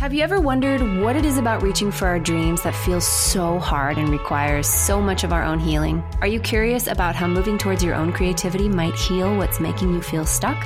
[0.00, 3.58] Have you ever wondered what it is about reaching for our dreams that feels so
[3.58, 6.02] hard and requires so much of our own healing?
[6.22, 10.00] Are you curious about how moving towards your own creativity might heal what's making you
[10.00, 10.56] feel stuck?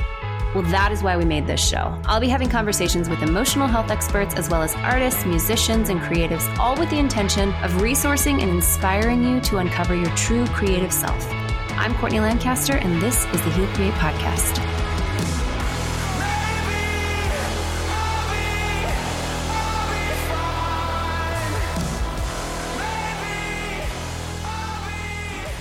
[0.55, 2.01] Well, that is why we made this show.
[2.05, 6.47] I'll be having conversations with emotional health experts as well as artists, musicians, and creatives,
[6.57, 11.27] all with the intention of resourcing and inspiring you to uncover your true creative self.
[11.73, 14.74] I'm Courtney Lancaster, and this is the Heal Create Podcast.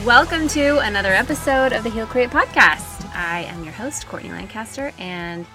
[0.06, 3.10] Welcome to another episode of the Heal Create podcast.
[3.16, 5.46] I am your host, Courtney Lancaster, and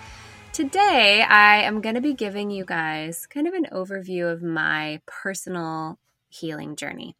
[0.54, 5.02] today I am going to be giving you guys kind of an overview of my
[5.04, 5.98] personal
[6.30, 7.14] healing journey.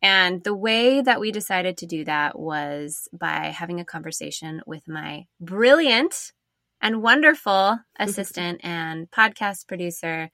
[0.00, 4.88] And the way that we decided to do that was by having a conversation with
[4.88, 6.32] my brilliant
[6.80, 10.30] and wonderful assistant and podcast producer,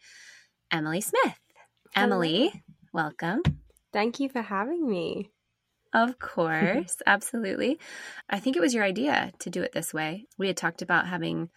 [0.70, 1.40] Emily Smith.
[1.96, 3.42] Emily, welcome.
[3.92, 5.32] Thank you for having me.
[5.92, 7.78] Of course, absolutely.
[8.28, 10.26] I think it was your idea to do it this way.
[10.36, 11.50] We had talked about having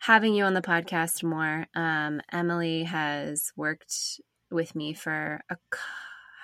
[0.00, 1.66] having you on the podcast more.
[1.74, 4.20] Um, Emily has worked
[4.50, 5.56] with me for a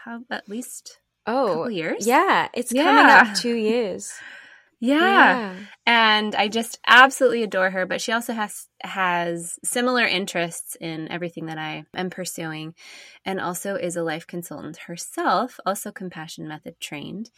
[0.05, 2.07] how at least oh years.
[2.07, 2.85] Yeah, it's yeah.
[2.85, 4.13] coming up two years.
[4.81, 4.99] Yeah.
[4.99, 5.55] yeah.
[5.87, 11.47] And I just absolutely adore her, but she also has has similar interests in everything
[11.47, 12.75] that I am pursuing
[13.25, 17.31] and also is a life consultant herself, also compassion method trained.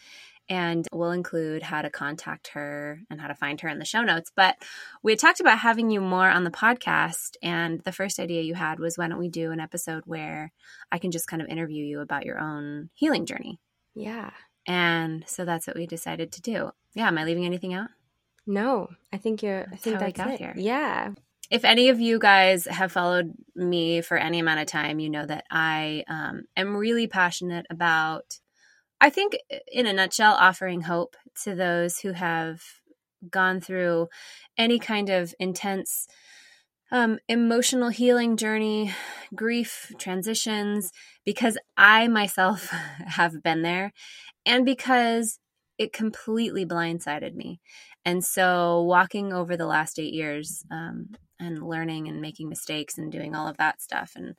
[0.51, 4.03] And we'll include how to contact her and how to find her in the show
[4.03, 4.33] notes.
[4.35, 4.57] But
[5.03, 7.37] we had talked about having you more on the podcast.
[7.43, 10.51] And the first idea you had was why don't we do an episode where
[10.91, 13.61] I can just kind of interview you about your own healing journey?
[13.95, 14.31] Yeah.
[14.67, 16.71] And so that's what we decided to do.
[16.99, 17.91] Yeah, am I leaving anything out?
[18.45, 19.69] No, I think you're.
[19.73, 20.41] I think how that's got it.
[20.41, 20.53] here.
[20.57, 21.13] Yeah.
[21.49, 25.25] If any of you guys have followed me for any amount of time, you know
[25.25, 28.41] that I um, am really passionate about.
[29.01, 29.37] I think,
[29.71, 32.63] in a nutshell, offering hope to those who have
[33.31, 34.09] gone through
[34.57, 36.09] any kind of intense
[36.91, 38.93] um, emotional healing journey,
[39.37, 40.91] grief, transitions,
[41.25, 42.71] because I myself
[43.07, 43.93] have been there
[44.45, 45.39] and because
[45.79, 47.61] it completely blindsided me.
[48.05, 53.13] And so, walking over the last eight years um, and learning and making mistakes and
[53.13, 54.35] doing all of that stuff, and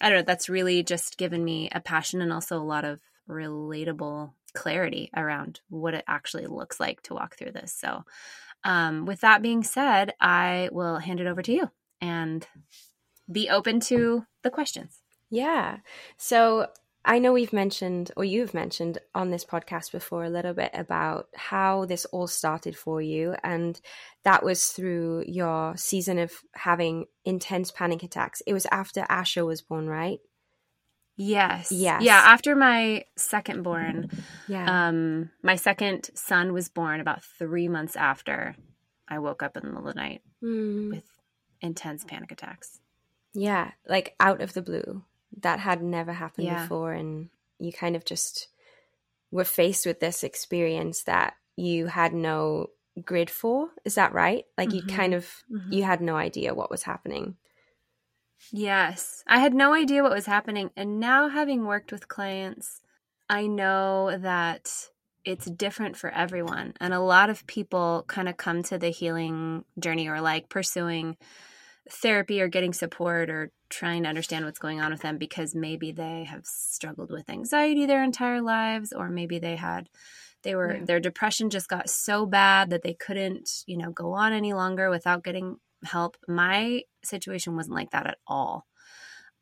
[0.00, 3.00] I don't know, that's really just given me a passion and also a lot of
[3.28, 7.72] relatable clarity around what it actually looks like to walk through this.
[7.72, 8.02] So,
[8.64, 11.70] um, with that being said, I will hand it over to you
[12.00, 12.46] and
[13.30, 15.00] be open to the questions.
[15.30, 15.78] Yeah.
[16.18, 16.66] So,
[17.04, 21.28] I know we've mentioned, or you've mentioned on this podcast before, a little bit about
[21.34, 23.34] how this all started for you.
[23.42, 23.80] And
[24.22, 28.40] that was through your season of having intense panic attacks.
[28.46, 30.20] It was after Asher was born, right?
[31.16, 31.72] Yes.
[31.72, 32.02] Yes.
[32.02, 32.22] Yeah.
[32.24, 34.08] After my second born,
[34.48, 34.88] yeah.
[34.88, 38.54] um, my second son was born about three months after
[39.08, 40.90] I woke up in the middle of the night mm.
[40.90, 41.04] with
[41.60, 42.80] intense panic attacks.
[43.34, 43.72] Yeah.
[43.88, 45.02] Like out of the blue
[45.40, 46.62] that had never happened yeah.
[46.62, 47.28] before and
[47.58, 48.48] you kind of just
[49.30, 52.68] were faced with this experience that you had no
[53.04, 54.88] grid for is that right like mm-hmm.
[54.88, 55.72] you kind of mm-hmm.
[55.72, 57.36] you had no idea what was happening
[58.50, 62.82] yes i had no idea what was happening and now having worked with clients
[63.30, 64.70] i know that
[65.24, 69.64] it's different for everyone and a lot of people kind of come to the healing
[69.78, 71.16] journey or like pursuing
[71.90, 75.90] therapy or getting support or trying to understand what's going on with them because maybe
[75.90, 79.88] they have struggled with anxiety their entire lives or maybe they had
[80.42, 80.84] they were yeah.
[80.84, 84.90] their depression just got so bad that they couldn't you know go on any longer
[84.90, 88.66] without getting help my situation wasn't like that at all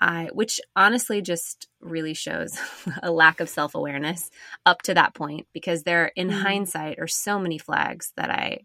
[0.02, 2.58] I, which honestly just really shows
[3.02, 4.30] a lack of self awareness
[4.64, 6.40] up to that point because there, in mm.
[6.40, 8.60] hindsight, are so many flags that I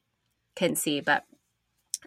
[0.56, 1.02] can see.
[1.02, 1.26] But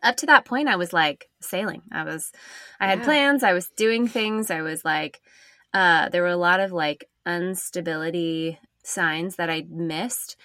[0.02, 1.82] up to that point i was like sailing.
[1.92, 2.32] I was
[2.80, 5.20] i had plans i was doing things i was like
[5.74, 10.36] uh there were a lot of like instability signs that i missed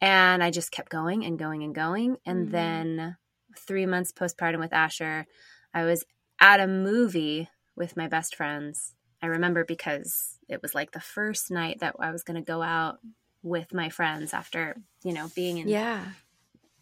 [0.00, 2.52] and i just kept going and going and going and mm-hmm.
[2.52, 3.16] then
[3.58, 5.26] three months postpartum with asher
[5.74, 6.04] i was
[6.40, 8.94] at a movie with my best friends.
[9.22, 12.62] I remember because it was like the first night that i was going to go
[12.62, 12.98] out
[13.42, 16.04] with my friends after you know being in yeah.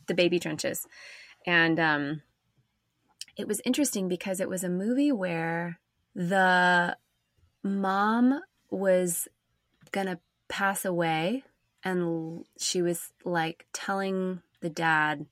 [0.07, 0.87] the baby trenches
[1.47, 2.23] and um,
[3.37, 5.79] it was interesting because it was a movie where
[6.15, 6.97] the
[7.63, 8.41] mom
[8.71, 9.29] was
[9.93, 11.45] to pass away
[11.85, 15.27] and she was like telling the dad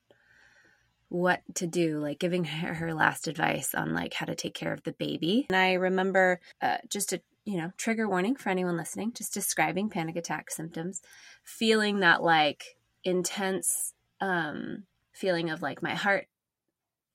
[1.08, 4.72] what to do, like giving her her last advice on like how to take care
[4.72, 5.46] of the baby.
[5.48, 9.90] And I remember uh, just a you know trigger warning for anyone listening, just describing
[9.90, 11.02] panic attack symptoms,
[11.44, 14.84] feeling that like intense um,
[15.14, 16.26] feeling of like my heart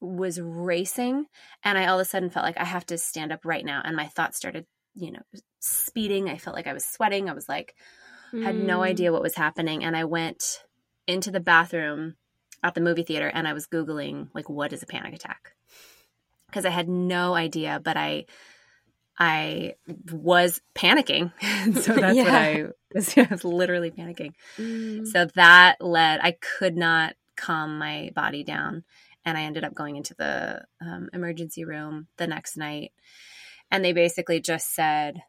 [0.02, 1.26] was racing
[1.64, 3.82] and I all of a sudden felt like I have to stand up right now
[3.84, 4.66] and my thoughts started,
[4.96, 5.22] you know,
[5.60, 6.30] speeding.
[6.30, 7.30] I felt like I was sweating.
[7.30, 7.76] I was like
[8.34, 8.44] mm.
[8.44, 8.84] had no hmm.
[8.84, 10.64] idea what was happening and I went
[11.08, 12.16] into the bathroom
[12.64, 15.54] at the movie theater and I was googling like what is a panic attack?
[16.48, 18.26] Because I had no idea, but I
[19.18, 19.74] I
[20.12, 21.34] was panicking.
[21.82, 22.24] so that's yeah.
[22.24, 24.32] what I was, I was literally panicking.
[24.58, 25.08] Mm.
[25.08, 28.84] So that led I could not calm my body down
[29.26, 32.92] and I ended up going into the um, emergency room the next night.
[33.72, 35.22] And they basically just said,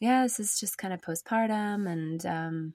[0.00, 2.74] yeah, this is just kind of postpartum and um,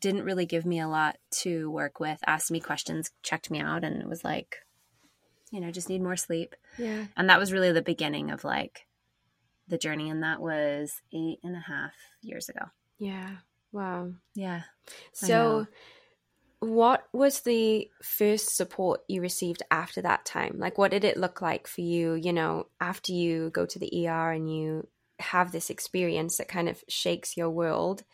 [0.00, 3.84] didn't really give me a lot to work with, asked me questions, checked me out,
[3.84, 4.58] and it was like,
[5.50, 6.54] you know, just need more sleep.
[6.78, 7.06] Yeah.
[7.16, 8.86] And that was really the beginning of like
[9.68, 10.10] the journey.
[10.10, 12.66] And that was eight and a half years ago.
[12.98, 13.36] Yeah.
[13.72, 14.10] Wow.
[14.34, 14.62] Yeah.
[15.12, 15.66] So,
[16.64, 20.56] what was the first support you received after that time?
[20.58, 24.08] Like, what did it look like for you, you know, after you go to the
[24.08, 24.88] ER and you
[25.18, 28.04] have this experience that kind of shakes your world?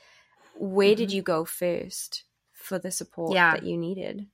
[0.55, 0.97] Where mm-hmm.
[0.97, 3.53] did you go first for the support yeah.
[3.53, 4.27] that you needed?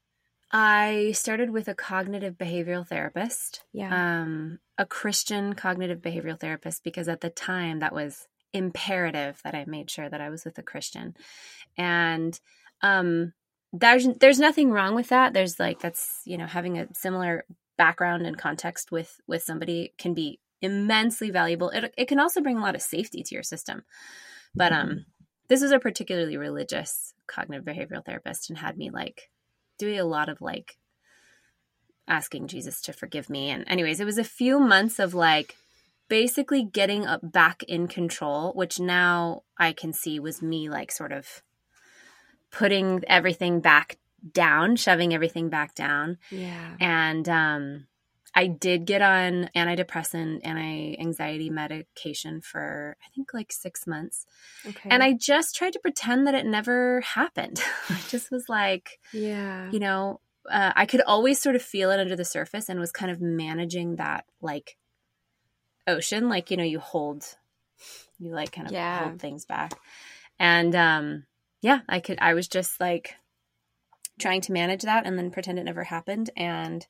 [0.52, 3.62] I started with a cognitive behavioral therapist.
[3.72, 4.22] Yeah.
[4.22, 9.64] Um, a Christian cognitive behavioral therapist because at the time that was imperative that I
[9.66, 11.14] made sure that I was with a Christian.
[11.76, 12.38] And
[12.82, 13.32] um
[13.72, 15.32] there's there's nothing wrong with that.
[15.32, 17.44] There's like that's, you know, having a similar
[17.76, 21.70] background and context with with somebody can be immensely valuable.
[21.70, 23.84] It it can also bring a lot of safety to your system.
[24.54, 25.06] But um
[25.48, 29.30] this was a particularly religious cognitive behavioral therapist and had me like
[29.78, 30.76] doing a lot of like
[32.08, 33.50] asking Jesus to forgive me.
[33.50, 35.56] And, anyways, it was a few months of like
[36.08, 41.12] basically getting up back in control, which now I can see was me like sort
[41.12, 41.42] of
[42.50, 43.98] putting everything back
[44.32, 46.18] down, shoving everything back down.
[46.30, 46.76] Yeah.
[46.80, 47.86] And um
[48.38, 54.26] I did get on antidepressant, anti anxiety medication for I think like six months.
[54.66, 54.90] Okay.
[54.90, 57.62] And I just tried to pretend that it never happened.
[57.88, 60.20] I just was like, yeah, you know,
[60.50, 63.22] uh, I could always sort of feel it under the surface and was kind of
[63.22, 64.76] managing that like
[65.86, 66.28] ocean.
[66.28, 67.24] Like, you know, you hold,
[68.18, 69.04] you like kind of yeah.
[69.04, 69.72] hold things back.
[70.38, 71.24] And um,
[71.66, 73.16] yeah, I could, I was just like
[74.20, 76.30] trying to manage that and then pretend it never happened.
[76.36, 76.86] And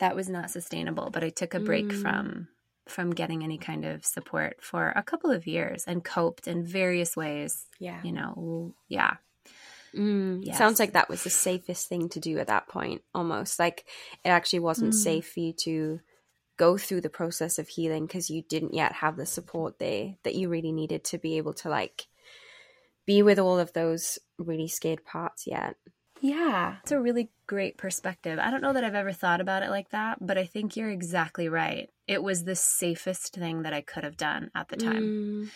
[0.00, 1.10] that was not sustainable.
[1.12, 2.02] But I took a break mm.
[2.02, 2.48] from
[2.88, 7.16] from getting any kind of support for a couple of years and coped in various
[7.16, 7.66] ways.
[7.78, 8.00] Yeah.
[8.02, 9.18] You know, yeah.
[9.94, 10.58] Mm, yes.
[10.58, 13.60] Sounds like that was the safest thing to do at that point, almost.
[13.60, 13.84] Like
[14.24, 14.96] it actually wasn't mm.
[14.96, 16.00] safe for you to
[16.56, 20.34] go through the process of healing because you didn't yet have the support there that
[20.34, 22.08] you really needed to be able to like
[23.06, 25.76] be with all of those really scared parts yet.
[26.20, 28.38] Yeah, it's a really great perspective.
[28.38, 30.88] I don't know that I've ever thought about it like that, but I think you're
[30.88, 31.90] exactly right.
[32.06, 35.02] It was the safest thing that I could have done at the time.
[35.02, 35.50] Mm.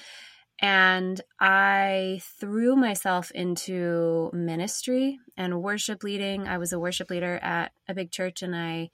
[0.59, 6.49] And I threw myself into ministry and worship leading.
[6.49, 8.91] I was a worship leader at a big church and I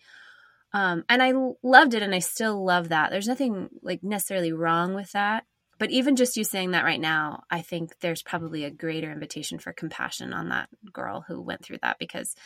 [0.74, 1.32] um and I
[1.62, 3.10] loved it and I still love that.
[3.10, 5.44] There's nothing like necessarily wrong with that.
[5.82, 9.58] But even just you saying that right now, I think there's probably a greater invitation
[9.58, 12.36] for compassion on that girl who went through that because.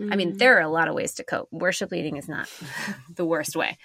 [0.00, 0.38] I mean, mm.
[0.38, 1.48] there are a lot of ways to cope.
[1.50, 2.48] Worship leading is not
[3.14, 3.76] the worst way.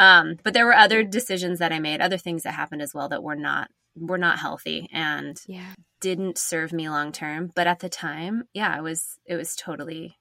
[0.00, 3.08] Um, but there were other decisions that I made, other things that happened as well
[3.10, 5.74] that were not were not healthy and yeah.
[6.00, 7.52] didn't serve me long term.
[7.54, 10.18] But at the time, yeah, it was it was totally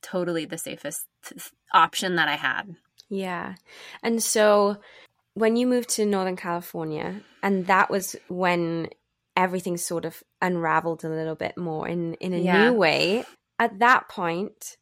[0.00, 1.08] totally the safest
[1.74, 2.76] option that I had.
[3.08, 3.54] Yeah.
[4.00, 4.76] And so
[5.34, 8.88] when you moved to Northern California, and that was when
[9.36, 12.64] everything sort of unraveled a little bit more in in a yeah.
[12.64, 13.24] new way.
[13.58, 14.76] At that point,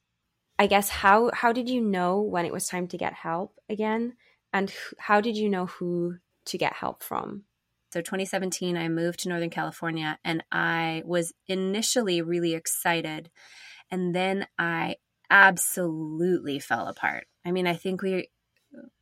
[0.59, 4.14] I guess how how did you know when it was time to get help again,
[4.52, 6.16] and how did you know who
[6.47, 7.44] to get help from?
[7.92, 13.30] So 2017, I moved to Northern California, and I was initially really excited,
[13.90, 14.97] and then I
[15.30, 17.26] absolutely fell apart.
[17.44, 18.28] I mean, I think we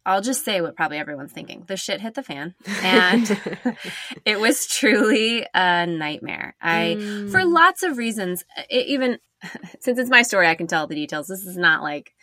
[0.04, 1.64] I'll just say what probably everyone's thinking.
[1.66, 3.40] The shit hit the fan and
[4.24, 6.56] it was truly a nightmare.
[6.60, 7.30] I mm.
[7.30, 9.18] for lots of reasons, it, even
[9.80, 11.28] since it's my story I can tell the details.
[11.28, 12.14] This is not like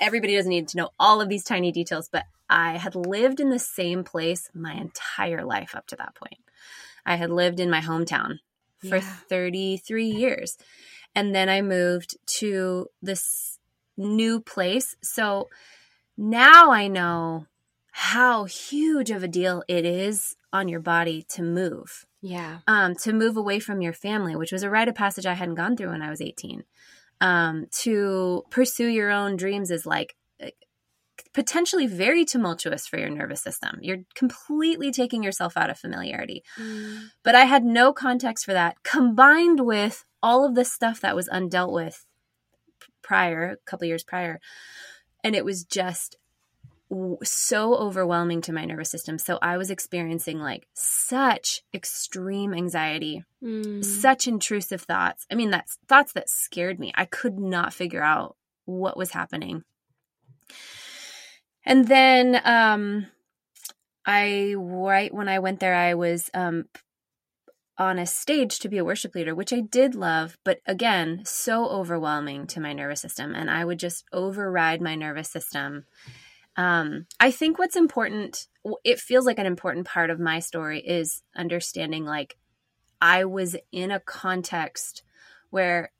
[0.00, 3.50] everybody doesn't need to know all of these tiny details, but I had lived in
[3.50, 6.38] the same place my entire life up to that point.
[7.06, 8.38] I had lived in my hometown
[8.80, 9.14] for yeah.
[9.28, 10.58] 33 years.
[11.14, 13.58] And then I moved to this
[13.96, 14.96] new place.
[15.02, 15.48] So
[16.20, 17.46] now I know
[17.92, 22.04] how huge of a deal it is on your body to move.
[22.22, 22.58] Yeah.
[22.66, 25.54] Um, to move away from your family, which was a rite of passage I hadn't
[25.54, 26.64] gone through when I was 18.
[27.22, 30.14] Um, to pursue your own dreams is like
[31.32, 33.78] potentially very tumultuous for your nervous system.
[33.80, 36.42] You're completely taking yourself out of familiarity.
[36.58, 37.10] Mm.
[37.22, 41.28] But I had no context for that, combined with all of the stuff that was
[41.28, 42.04] undealt with
[43.02, 44.40] prior, a couple years prior.
[45.22, 46.16] And it was just
[47.22, 49.16] so overwhelming to my nervous system.
[49.18, 53.84] So I was experiencing like such extreme anxiety, mm.
[53.84, 55.24] such intrusive thoughts.
[55.30, 56.92] I mean, that's thoughts that scared me.
[56.96, 59.62] I could not figure out what was happening.
[61.64, 63.06] And then um
[64.04, 66.64] I right when I went there I was um
[67.80, 71.66] on a stage to be a worship leader, which I did love, but again, so
[71.66, 75.86] overwhelming to my nervous system and I would just override my nervous system.
[76.56, 78.48] Um I think what's important
[78.84, 82.36] it feels like an important part of my story is understanding like
[83.00, 85.02] I was in a context
[85.48, 85.90] where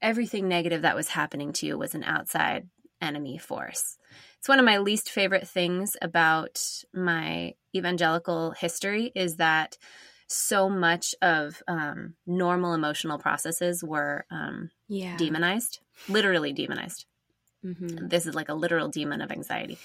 [0.00, 2.68] everything negative that was happening to you was an outside
[3.02, 3.98] enemy force.
[4.38, 9.78] It's one of my least favorite things about my evangelical history is that
[10.26, 15.16] so much of um, normal emotional processes were um, yeah.
[15.16, 17.06] demonized, literally demonized.
[17.64, 18.08] Mm-hmm.
[18.08, 19.78] This is like a literal demon of anxiety,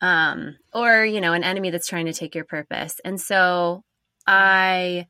[0.00, 3.00] um, or you know, an enemy that's trying to take your purpose.
[3.04, 3.84] And so
[4.26, 5.06] I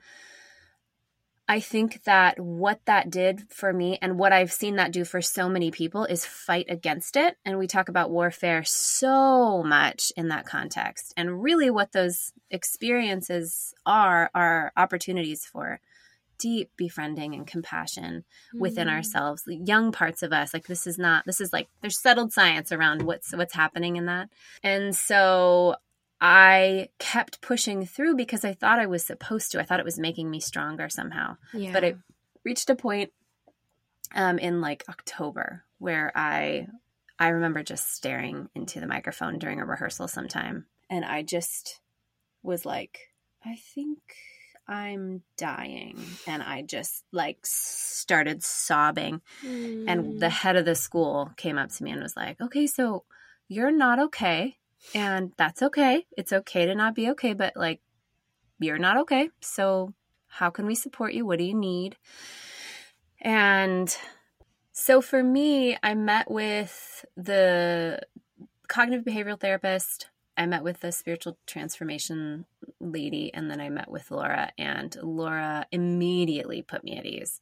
[1.52, 5.21] I think that what that did for me and what I've seen that do for
[5.21, 7.37] so many people is fight against it.
[7.44, 11.12] And we talk about warfare so much in that context.
[11.14, 15.80] And really, what those experiences are are opportunities for
[16.38, 18.59] deep befriending and compassion mm.
[18.59, 22.00] within ourselves the young parts of us like this is not this is like there's
[22.00, 24.28] settled science around what's what's happening in that
[24.64, 25.76] and so
[26.25, 29.61] I kept pushing through because I thought I was supposed to.
[29.61, 31.37] I thought it was making me stronger somehow.
[31.52, 31.73] Yeah.
[31.73, 31.99] But it
[32.45, 33.11] reached a point
[34.14, 36.69] um, in like October where I
[37.19, 41.81] I remember just staring into the microphone during a rehearsal sometime and I just
[42.45, 42.99] was like,
[43.45, 43.99] I think
[44.69, 45.99] I'm dying.
[46.29, 49.23] And I just like started sobbing.
[49.45, 49.85] Mm.
[49.88, 53.02] And the head of the school came up to me and was like, Okay, so
[53.49, 54.59] you're not okay
[54.94, 56.06] and that's okay.
[56.16, 57.80] It's okay to not be okay, but like
[58.58, 59.30] you're not okay.
[59.40, 59.94] So,
[60.28, 61.26] how can we support you?
[61.26, 61.96] What do you need?
[63.20, 63.94] And
[64.72, 68.00] so for me, I met with the
[68.68, 70.08] cognitive behavioral therapist.
[70.36, 72.46] I met with the spiritual transformation
[72.80, 77.38] lady, and then I met with Laura, and Laura immediately put me at ease.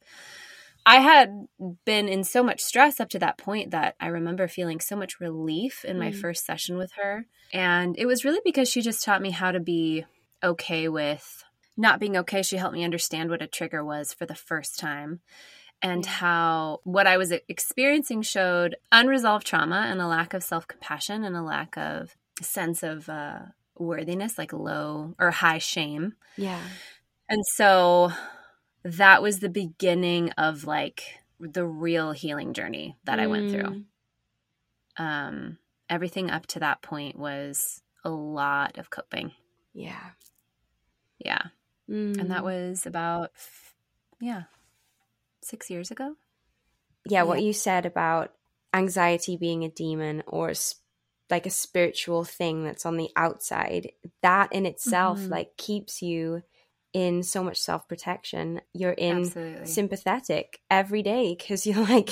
[0.85, 1.47] I had
[1.85, 5.19] been in so much stress up to that point that I remember feeling so much
[5.19, 6.15] relief in my mm.
[6.15, 7.25] first session with her.
[7.53, 10.05] And it was really because she just taught me how to be
[10.43, 11.43] okay with
[11.77, 12.41] not being okay.
[12.41, 15.19] She helped me understand what a trigger was for the first time
[15.81, 21.23] and how what I was experiencing showed unresolved trauma and a lack of self compassion
[21.23, 23.39] and a lack of sense of uh,
[23.77, 26.13] worthiness, like low or high shame.
[26.37, 26.61] Yeah.
[27.29, 28.11] And so
[28.83, 31.03] that was the beginning of like
[31.39, 33.23] the real healing journey that mm.
[33.23, 33.63] I went through.
[33.63, 33.85] Mm.
[34.97, 35.57] Um,
[35.89, 39.31] everything up to that point was a lot of coping.
[39.73, 40.11] Yeah.
[41.19, 41.41] Yeah.
[41.89, 42.19] Mm.
[42.19, 42.45] And that mm.
[42.45, 43.31] was about,
[44.19, 44.43] yeah,
[45.41, 46.15] six years ago.
[47.05, 48.33] Yeah, yeah, what you said about
[48.73, 50.53] anxiety being a demon or
[51.29, 55.31] like a spiritual thing that's on the outside, that in itself mm-hmm.
[55.31, 56.43] like keeps you
[56.93, 58.61] in so much self protection.
[58.73, 59.65] You're in Absolutely.
[59.65, 62.09] sympathetic every day because you're like,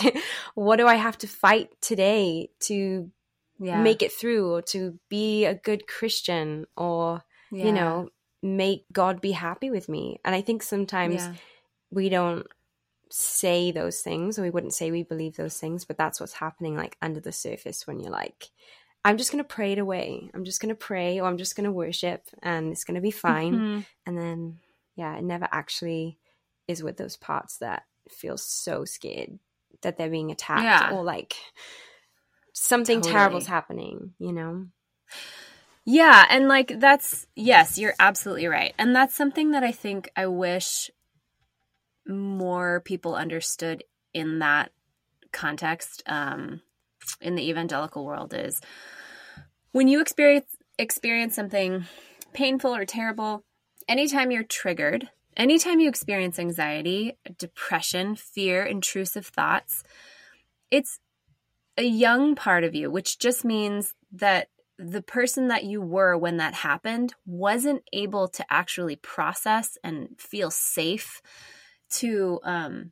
[0.56, 3.12] what do I have to fight today to
[3.60, 3.82] yeah.
[3.82, 7.66] make it through or to be a good Christian or, yeah.
[7.66, 8.10] you know,
[8.42, 10.20] make God be happy with me?
[10.24, 11.34] And I think sometimes yeah.
[11.92, 12.48] we don't
[13.12, 16.76] say those things or we wouldn't say we believe those things, but that's what's happening
[16.78, 18.50] like under the surface when you're like,
[19.04, 20.30] I'm just going to pray it away.
[20.34, 23.02] I'm just going to pray or I'm just going to worship and it's going to
[23.02, 23.54] be fine.
[23.54, 23.80] Mm-hmm.
[24.06, 24.58] And then
[25.00, 26.18] yeah, it never actually
[26.68, 29.40] is with those parts that feel so scared
[29.82, 30.92] that they're being attacked yeah.
[30.92, 31.36] or like
[32.52, 33.14] something totally.
[33.14, 34.66] terrible's happening, you know?
[35.86, 38.74] Yeah, and like that's yes, you're absolutely right.
[38.78, 40.92] And that's something that I think I wish
[42.06, 44.72] more people understood in that
[45.32, 46.60] context um
[47.22, 48.60] in the evangelical world is
[49.72, 51.86] when you experience experience something
[52.34, 53.44] painful or terrible
[53.90, 59.84] anytime you're triggered, anytime you experience anxiety, depression, fear, intrusive thoughts,
[60.72, 61.00] it's
[61.78, 66.38] a young part of you, which just means that the person that you were when
[66.38, 71.22] that happened wasn't able to actually process and feel safe
[71.90, 72.92] to um,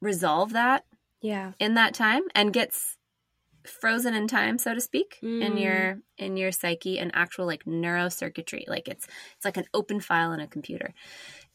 [0.00, 0.84] resolve that
[1.20, 1.52] yeah.
[1.60, 2.97] in that time and gets
[3.68, 5.44] frozen in time so to speak mm.
[5.44, 8.68] in your in your psyche and actual like neurocircuitry.
[8.68, 9.06] Like it's
[9.36, 10.94] it's like an open file in a computer.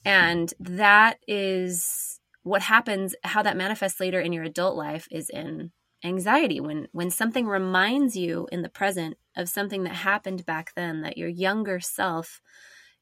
[0.05, 5.71] And that is what happens how that manifests later in your adult life is in
[6.03, 6.59] anxiety.
[6.59, 11.17] When when something reminds you in the present of something that happened back then that
[11.17, 12.41] your younger self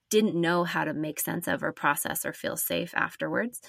[0.09, 3.61] didn't know how to make sense of or process or feel safe afterwards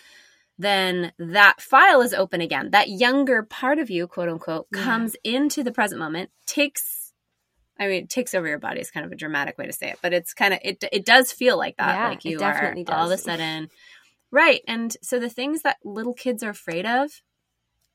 [0.59, 4.83] then that file is open again that younger part of you quote unquote yeah.
[4.83, 7.03] comes into the present moment takes
[7.79, 9.89] I mean, it takes over your body is kind of a dramatic way to say
[9.89, 10.85] it, but it's kind of it.
[10.93, 11.95] It does feel like that.
[11.95, 12.85] Yeah, like you are does.
[12.89, 13.71] all of a sudden,
[14.31, 14.61] right?
[14.69, 17.23] And so the things that little kids are afraid of,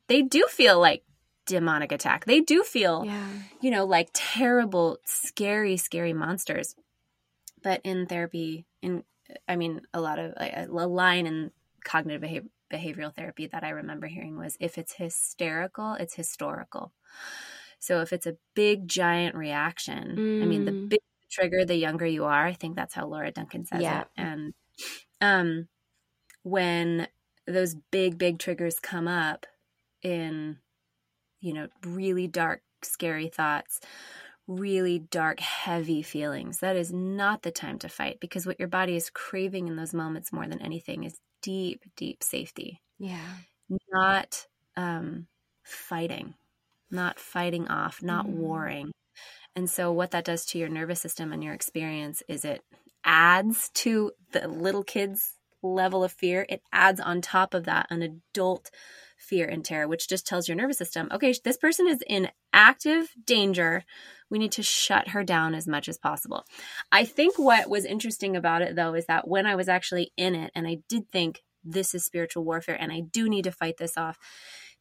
[0.07, 1.03] they do feel like
[1.45, 2.25] demonic attack.
[2.25, 3.27] They do feel, yeah.
[3.61, 6.75] you know, like terrible, scary, scary monsters.
[7.63, 9.03] But in therapy, in
[9.47, 11.51] I mean, a lot of like, a line in
[11.87, 16.93] cognitive behavior, behavioral therapy that I remember hearing was, "If it's hysterical, it's historical."
[17.79, 20.43] So if it's a big giant reaction, mm.
[20.43, 20.89] I mean, the mm.
[20.89, 20.99] big
[21.31, 22.45] trigger, the younger you are.
[22.45, 24.01] I think that's how Laura Duncan says yeah.
[24.01, 24.07] it.
[24.17, 24.53] And
[25.21, 25.67] um,
[26.43, 27.07] when
[27.45, 29.45] those big, big triggers come up
[30.01, 30.57] in
[31.39, 33.79] you know, really dark, scary thoughts,
[34.47, 36.59] really dark, heavy feelings.
[36.59, 39.93] That is not the time to fight because what your body is craving in those
[39.93, 42.81] moments more than anything is deep, deep safety.
[42.99, 43.35] Yeah.
[43.89, 45.27] Not um,
[45.63, 46.33] fighting,
[46.91, 48.31] not fighting off, not mm.
[48.31, 48.91] warring.
[49.55, 52.63] And so, what that does to your nervous system and your experience is it
[53.05, 56.45] adds to the little kids' level of fear.
[56.49, 58.69] It adds on top of that an adult
[59.17, 63.09] fear and terror, which just tells your nervous system, okay, this person is in active
[63.25, 63.83] danger.
[64.29, 66.45] We need to shut her down as much as possible.
[66.91, 70.35] I think what was interesting about it, though, is that when I was actually in
[70.35, 73.77] it and I did think this is spiritual warfare and I do need to fight
[73.77, 74.17] this off,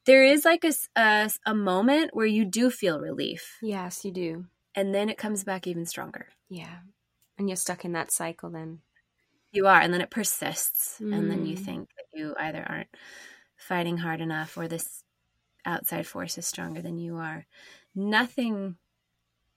[0.05, 3.57] there is like a, a, a moment where you do feel relief.
[3.63, 4.47] Yes, you do.
[4.75, 6.29] And then it comes back even stronger.
[6.49, 6.77] Yeah.
[7.39, 8.81] And you're stuck in that cycle then.
[9.53, 9.81] You are.
[9.81, 10.99] And then it persists.
[11.01, 11.17] Mm.
[11.17, 11.65] And then you Mm.
[11.65, 12.89] think that you either aren't
[13.67, 15.03] fighting hard enough or this
[15.67, 17.47] outside force is stronger than you are.
[17.95, 18.77] Nothing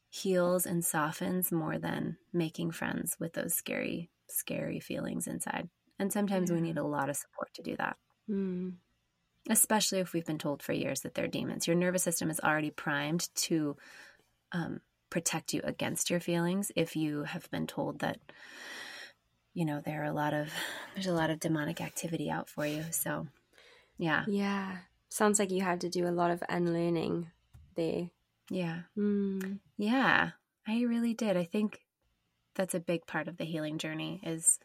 [0.10, 5.70] heals and softens more than making friends with those scary, scary feelings inside.
[6.00, 6.56] And sometimes Yeah.
[6.56, 7.98] we need a lot of support to do that,
[8.30, 8.80] Mm.
[9.50, 11.68] especially if we've been told for years that they're demons.
[11.68, 13.76] Your nervous system is already primed to
[14.52, 18.20] um, protect you against your feelings if you have been told that
[19.54, 20.52] you know there are a lot of
[20.94, 23.28] there's a lot of demonic activity out for you so
[24.00, 24.24] yeah.
[24.28, 24.78] Yeah.
[25.10, 27.30] Sounds like you had to do a lot of unlearning
[27.76, 28.10] there.
[28.50, 28.82] Yeah.
[28.98, 29.60] Mm.
[29.78, 30.32] Yeah.
[30.68, 31.38] I really did.
[31.38, 31.82] I think
[32.56, 34.60] that's a big part of the healing journey is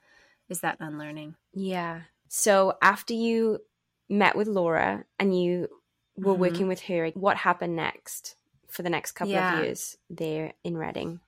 [0.49, 1.35] is that unlearning.
[1.55, 2.03] Yeah.
[2.29, 3.61] So after you
[4.09, 5.69] met with Laura and you
[6.17, 6.39] were Mhm.
[6.39, 8.37] working with her, what happened next
[8.69, 9.59] for the next couple Yeah.
[9.59, 11.21] of years there in Redding?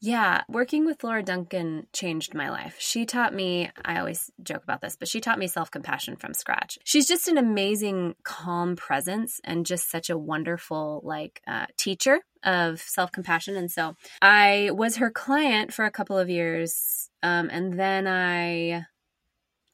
[0.00, 2.76] Yeah, working with Laura Duncan changed my life.
[2.78, 6.34] She taught me, I always joke about this, but she taught me self compassion from
[6.34, 6.78] scratch.
[6.84, 12.80] She's just an amazing, calm presence and just such a wonderful, like, uh, teacher of
[12.80, 13.56] self compassion.
[13.56, 17.08] And so I was her client for a couple of years.
[17.22, 18.86] Um, and then I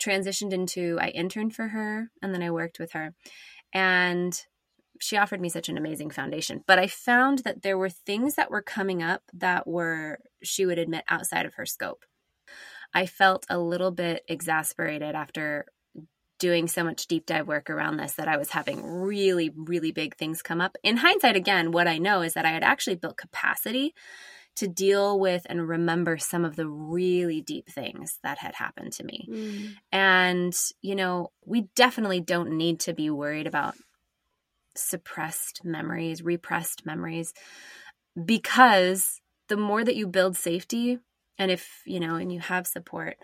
[0.01, 3.15] transitioned into, I interned for her and then I worked with her.
[3.75, 4.41] And
[5.01, 6.63] she offered me such an amazing foundation.
[6.67, 10.79] But I found that there were things that were coming up that were, she would
[10.79, 12.05] admit, outside of her scope.
[12.95, 15.67] I felt a little bit exasperated after
[16.39, 20.17] doing so much deep dive work around this that I was having really, really big
[20.17, 20.77] things come up.
[20.83, 23.95] In hindsight, again, what I know is that I had actually built capacity
[24.57, 29.05] to deal with and remember some of the really deep things that had happened to
[29.05, 29.29] me.
[29.31, 29.75] Mm.
[29.93, 33.75] And, you know, we definitely don't need to be worried about
[34.75, 37.33] suppressed memories, repressed memories,
[38.25, 40.99] because the more that you build safety,
[41.39, 43.17] and if, you know, and you have support,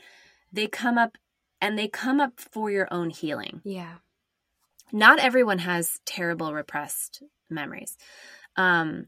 [0.53, 1.17] they come up
[1.61, 3.61] and they come up for your own healing.
[3.65, 3.95] Yeah.
[4.93, 7.97] Not everyone has terrible repressed memories.
[8.57, 9.07] Um,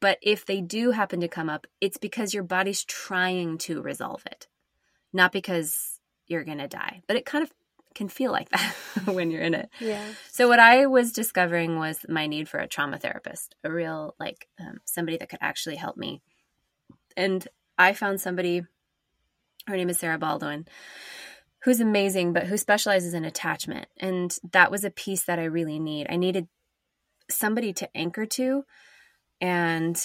[0.00, 4.22] but if they do happen to come up, it's because your body's trying to resolve
[4.26, 4.48] it,
[5.12, 7.02] not because you're going to die.
[7.06, 7.52] But it kind of
[7.94, 9.68] can feel like that when you're in it.
[9.80, 10.04] Yeah.
[10.30, 14.48] So what I was discovering was my need for a trauma therapist, a real like
[14.60, 16.20] um, somebody that could actually help me.
[17.16, 17.46] And
[17.78, 18.62] I found somebody.
[19.66, 20.66] Her name is Sarah Baldwin,
[21.64, 23.86] who's amazing, but who specializes in attachment.
[23.98, 26.06] And that was a piece that I really need.
[26.10, 26.48] I needed
[27.30, 28.64] somebody to anchor to
[29.40, 29.98] and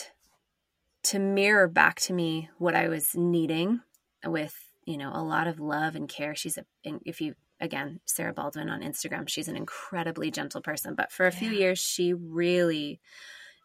[1.03, 3.81] to mirror back to me what I was needing
[4.25, 6.35] with, you know, a lot of love and care.
[6.35, 6.65] She's a,
[7.05, 10.95] if you, again, Sarah Baldwin on Instagram, she's an incredibly gentle person.
[10.95, 11.57] But for a few Yeah.
[11.59, 12.99] years, she really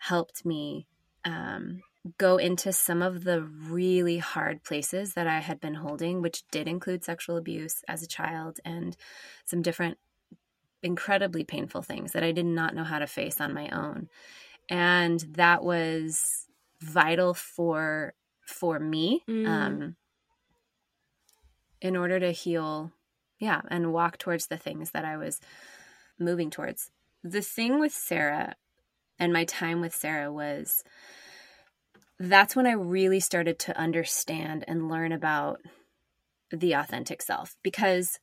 [0.00, 0.86] helped me
[1.24, 1.82] um,
[2.18, 6.68] go into some of the really hard places that I had been holding, which did
[6.68, 8.94] include sexual abuse as a child and
[9.46, 9.96] some different
[10.82, 14.10] incredibly painful things that I did not know how to face on my own.
[14.68, 16.46] And that was
[16.80, 18.12] vital for
[18.46, 19.48] for me Mm.
[19.48, 19.96] um
[21.80, 22.92] in order to heal
[23.38, 25.40] yeah and walk towards the things that I was
[26.18, 26.90] moving towards.
[27.22, 28.54] The thing with Sarah
[29.18, 30.84] and my time with Sarah was
[32.18, 35.60] that's when I really started to understand and learn about
[36.50, 38.20] the authentic self because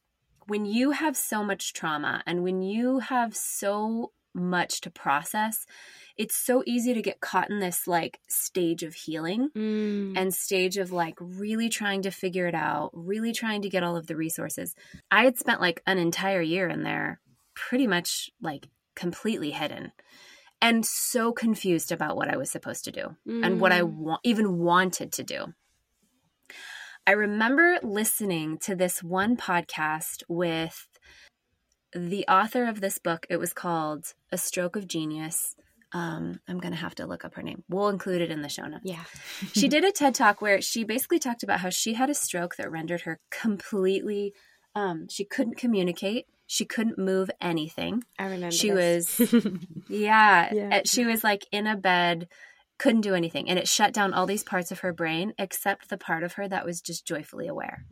[0.48, 5.66] when you have so much trauma and when you have so much to process,
[6.18, 10.18] it's so easy to get caught in this like stage of healing Mm.
[10.18, 13.96] and stage of like really trying to figure it out, really trying to get all
[13.96, 14.76] of the resources.
[15.10, 17.20] I had spent like an entire year in there
[17.54, 19.92] pretty much like completely hidden
[20.62, 23.94] and so confused about what I was supposed to do and what I Mm.
[23.96, 25.54] wa- even wanted to do.
[27.08, 30.88] I remember listening to this one podcast with
[31.94, 33.26] the author of this book.
[33.30, 35.56] It was called A Stroke of Genius.
[35.94, 37.64] Um, I'm going to have to look up her name.
[37.68, 38.84] We'll include it in the show notes.
[38.86, 39.04] Yeah.
[39.54, 42.56] She did a TED talk where she basically talked about how she had a stroke
[42.56, 44.34] that rendered her completely,
[44.76, 46.26] um, she couldn't communicate.
[46.48, 48.04] She couldn't move anything.
[48.20, 48.52] I remember.
[48.52, 49.20] She this.
[49.90, 50.54] Yeah.
[50.54, 50.70] Yeah.
[50.78, 52.28] uh, She was like in a bed,
[52.80, 53.50] couldn't do anything.
[53.50, 56.48] And it shut down all these parts of her brain except the part of her
[56.48, 57.86] that was just joyfully aware.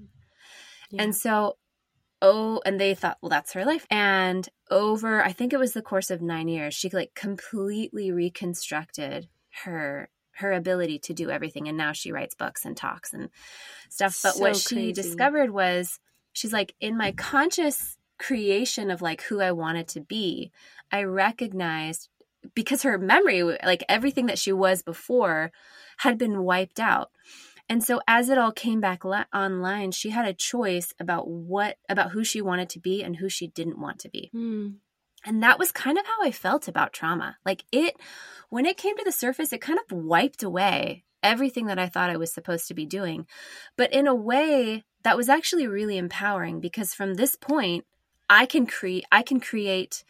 [0.92, 1.04] Yeah.
[1.04, 1.58] And so,
[2.22, 3.88] oh, and they thought, well, that's her life.
[3.90, 9.28] And over, I think it was the course of nine years, she like completely reconstructed
[9.64, 13.30] her her ability to do everything and now she writes books and talks and
[13.90, 14.94] stuff but what So she crazy.
[14.94, 16.00] discovered was
[16.32, 20.52] she's like in my conscious creation of like who I wanted to be
[20.92, 22.08] I recognized
[22.56, 25.52] because her memory like everything that she was before
[25.98, 27.12] had been wiped out
[27.70, 31.78] and so as it all came back li- online she had a choice about what
[31.88, 34.76] about who she wanted to be and who she didn't want to be Mm.
[35.26, 37.38] and that was kind of how I felt about trauma.
[37.46, 37.96] Like it,
[38.50, 42.10] when it came to the surface, it kind of wiped away everything that I thought
[42.10, 43.28] I was supposed to be doing.
[43.76, 47.84] But in a way, that was actually really empowering because from this point,
[48.30, 50.04] I can create, I can create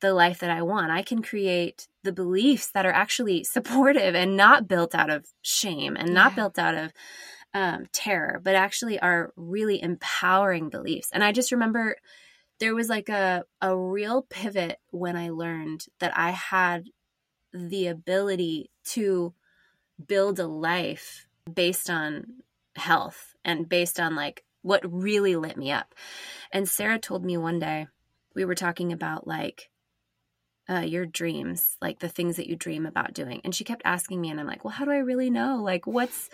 [0.00, 0.90] the life that I want.
[0.90, 5.96] I can create the beliefs that are actually supportive and not built out of shame
[5.96, 6.36] and not Yeah.
[6.36, 6.92] built out of
[7.52, 11.10] um, terror, but actually are really empowering beliefs.
[11.12, 11.96] And I just remember
[12.60, 16.84] there was like a a real pivot when I learned that I had
[17.52, 19.34] the ability to
[20.06, 22.24] build a life based on
[22.76, 25.94] health and based on like what really lit me up.
[26.52, 27.88] And Sarah told me one day
[28.34, 29.70] we were talking about like
[30.70, 33.40] uh, your dreams, like the things that you dream about doing.
[33.44, 35.60] And she kept asking me, and I'm like, well, how do I really know?
[35.62, 36.28] Like, what's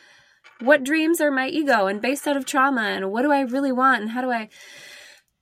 [0.61, 3.73] what dreams are my ego and based out of trauma, and what do I really
[3.73, 4.49] want, and how do I?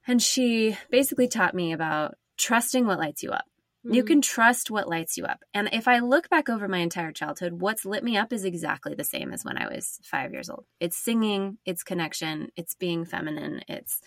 [0.06, 3.46] And she basically taught me about trusting what lights you up.
[3.84, 4.06] You Mm.
[4.06, 5.44] can trust what lights you up.
[5.52, 8.94] And if I look back over my entire childhood, what's lit me up is exactly
[8.94, 10.64] the same as when I was five years old.
[10.80, 14.00] It's singing, it's connection, it's being feminine, it's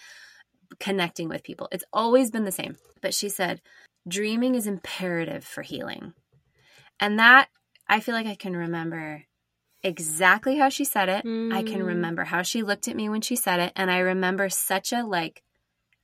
[0.80, 1.68] connecting with people.
[1.72, 2.78] It's always been the same.
[3.02, 3.62] But she said,
[4.08, 6.14] dreaming is imperative for healing.
[7.00, 7.50] And that
[7.88, 9.24] I feel like I can remember
[9.84, 11.20] exactly how she said it.
[11.26, 11.88] I can Mm.
[11.88, 13.74] remember how she looked at me when she said it.
[13.76, 15.44] And I remember such a like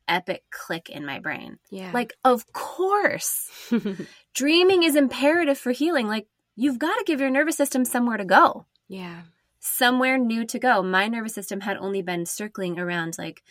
[0.08, 1.58] epic click in my brain.
[1.70, 1.92] Yeah.
[1.94, 3.50] Like, of course,
[4.34, 6.08] dreaming is imperative for healing.
[6.08, 9.22] Like, you've got to give your nervous system somewhere to go, yeah.
[9.60, 10.84] somewhere new to go.
[10.84, 13.42] My nervous system had only been circling around, like,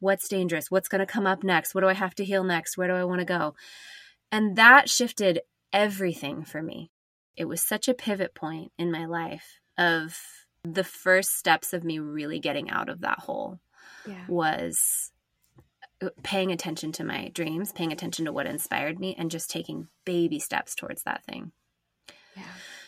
[0.00, 0.70] what's dangerous?
[0.70, 1.74] What's going to come up next?
[1.74, 2.76] What do I have to heal next?
[2.76, 3.54] Where do I want to go?
[4.30, 5.40] And that shifted
[5.72, 6.90] everything for me.
[7.36, 10.18] It was such a pivot point in my life of
[10.64, 13.60] the first steps of me really getting out of that hole
[14.06, 14.24] Yeah.
[14.28, 15.12] was
[16.02, 19.88] uh, paying attention to my dreams, paying attention to what inspired me, and just taking
[20.04, 21.52] baby steps towards that thing.
[22.36, 22.42] Yeah.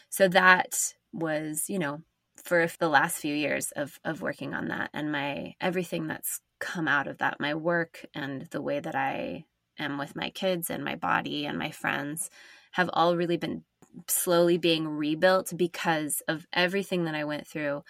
[0.09, 2.03] So that was, you know,
[2.45, 6.87] for the last few years of of working on that, and my everything that's come
[6.87, 9.45] out of that, my work and the way that I
[9.79, 12.31] am with my kids and my body and my friends,
[12.73, 13.65] have all really been
[14.07, 17.83] slowly being rebuilt because of everything that I went through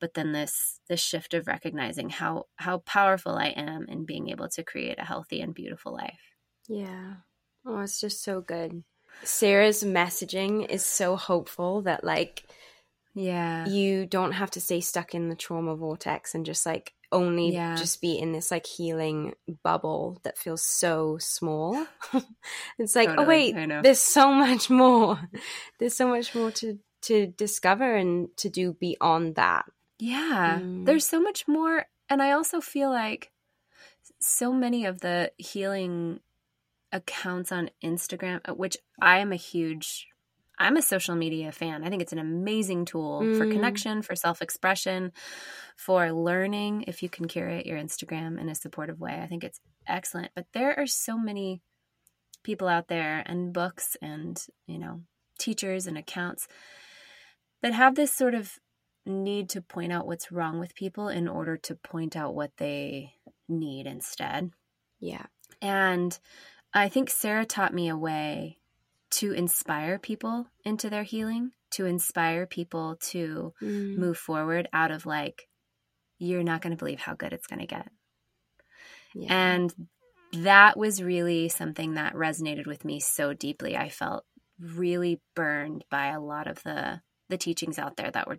[0.00, 4.48] but then this this shift of recognizing how how powerful I am in being able
[4.50, 6.36] to create a healthy and beautiful life.
[6.68, 7.14] Yeah.
[7.66, 8.84] Oh, it's just so good.
[9.24, 12.44] Sarah's messaging is so hopeful that like
[13.14, 13.66] yeah.
[13.66, 17.76] You don't have to stay stuck in the trauma vortex and just like only Yeah.
[17.76, 21.86] just be in this like healing bubble that feels so small.
[22.78, 25.18] it's like, oh wait, there's so much more.
[25.78, 29.64] There's so much more to to discover and to do beyond that.
[29.98, 30.58] Yeah.
[30.60, 30.84] Mm.
[30.84, 31.86] There's so much more.
[32.08, 33.30] And I also feel like
[34.20, 36.20] so many of the healing
[36.92, 40.08] accounts on Instagram, uh, which I am a huge,
[40.58, 41.84] I'm a social media fan.
[41.84, 43.52] I think it's an amazing tool for Mm.
[43.52, 45.12] connection, for self expression,
[45.76, 46.84] for learning.
[46.86, 50.32] If you can curate your Instagram in a supportive way, I think it's excellent.
[50.34, 51.60] But there are so many
[52.42, 55.02] people out there and books and, you know,
[55.38, 56.48] teachers and accounts
[57.62, 58.58] that have this sort of
[59.06, 63.14] need to point out what's wrong with people in order to point out what they
[63.48, 64.50] need instead.
[65.00, 65.26] Yeah.
[65.62, 66.18] And
[66.74, 68.57] I think Sarah taught me a way
[69.10, 73.96] to inspire people into their healing, to inspire people to Mm.
[73.96, 75.48] move forward out of like,
[76.18, 77.90] you're not going to believe how good it's going to get.
[79.14, 79.30] yeah.
[79.30, 79.74] And
[80.32, 83.76] that was really something that resonated with me so deeply.
[83.76, 84.24] I felt
[84.60, 88.38] really burned by a lot of the the teachings out there that were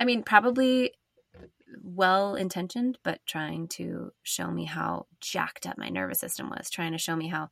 [0.00, 0.94] I mean, probably
[1.82, 6.92] well intentioned, but trying to show me how jacked up my nervous system was, trying
[6.92, 7.50] to show me how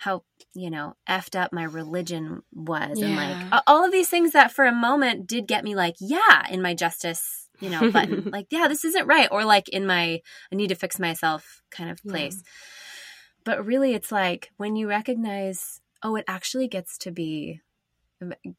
[0.00, 0.22] how
[0.54, 4.64] you know effed up my religion was and like all of these things that for
[4.64, 8.28] a moment did get me like yeah in my justice you know button.
[8.32, 11.90] Like yeah this isn't right or like in my i need to fix myself kind
[11.90, 12.10] of Yeah.
[12.12, 12.42] place.
[13.44, 17.60] But really it's like when you recognize oh it actually gets to be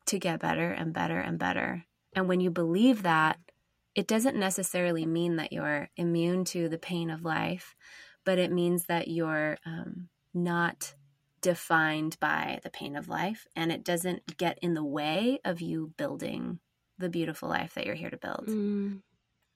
[0.05, 1.85] to get better and better and better.
[2.15, 3.39] And when you believe that
[3.95, 7.75] it doesn't necessarily mean that you're immune to the pain of life
[8.23, 10.93] but it means that you're um, not
[11.41, 15.91] defined by the pain of life and it doesn't get in the way of you
[15.97, 16.59] building
[16.97, 19.01] the beautiful life that you're here to build Mm.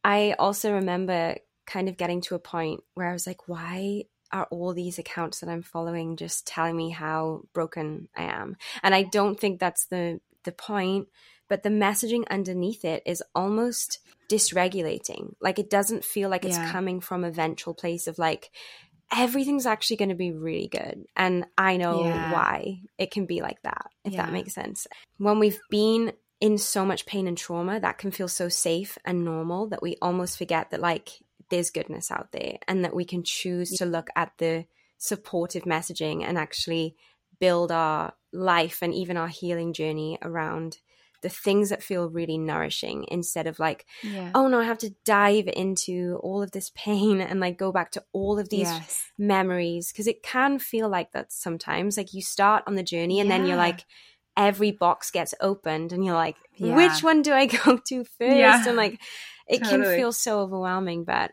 [0.03, 4.47] I also remember kind of getting to a point where I was like, why are
[4.51, 8.57] all these accounts that I'm following just telling me how broken I am?
[8.83, 11.07] And I don't think that's the the point,
[11.49, 15.33] but the messaging underneath it is almost dysregulating.
[15.41, 16.71] Like it doesn't feel like it's Yeah.
[16.71, 18.51] coming from a ventral place of like
[19.13, 21.05] everything's actually going to be really good.
[21.15, 22.31] And I know Yeah.
[22.31, 24.23] why it can be like that, if Yeah.
[24.23, 24.87] that makes sense.
[25.17, 29.23] When we've been in so much pain and trauma, that can feel so safe and
[29.23, 31.09] normal that we almost forget that, like,
[31.49, 34.65] there's goodness out there and that we can choose to look at the
[34.97, 36.95] supportive messaging and actually
[37.39, 40.77] build our life and even our healing journey around
[41.25, 44.29] the things that feel really nourishing instead of like yeah.
[44.35, 47.89] Oh no i have to dive into all of this pain and like go back
[47.93, 49.03] to all of these yes.
[49.17, 49.91] memories.
[49.91, 53.47] Because it can feel like that sometimes like you start on the journey and then
[53.47, 53.85] you're like
[54.37, 56.75] every box gets opened and you're like Yeah.
[56.75, 58.37] which one do i go to first?
[58.37, 58.63] Yeah.
[58.67, 59.01] and like
[59.47, 61.31] it can feel so overwhelming but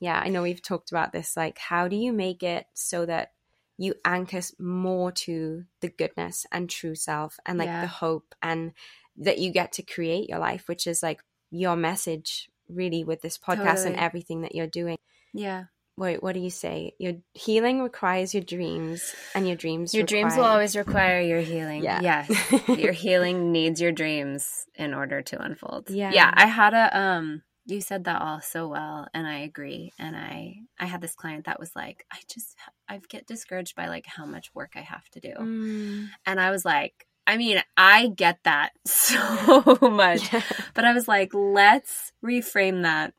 [0.00, 3.32] yeah i know we've talked about this like how do you make it so that
[3.76, 7.80] you anchor more to the goodness and true self and like Yeah.
[7.82, 8.72] the hope and
[9.16, 13.38] that you get to create your life which is like your message really with this
[13.38, 14.96] podcast and everything that you're doing
[15.32, 15.64] yeah
[15.96, 16.92] Wait, what do you say?
[16.98, 19.94] Your healing requires your dreams, and your dreams.
[19.94, 21.84] Your dreams will always require your healing.
[21.84, 22.00] Yeah.
[22.00, 22.68] Yes.
[22.68, 25.90] your healing needs your dreams in order to unfold.
[25.90, 26.10] Yeah.
[26.12, 26.32] Yeah.
[26.34, 29.92] I had a um you said that all so well and I agree.
[29.98, 32.56] And I I had this client that was like, I just
[32.88, 35.32] I get discouraged by like how much work I have to do.
[35.38, 36.08] Mm.
[36.26, 40.32] And I was like, I mean, I get that so much.
[40.32, 40.42] Yeah.
[40.74, 43.14] But I was like, let's reframe that.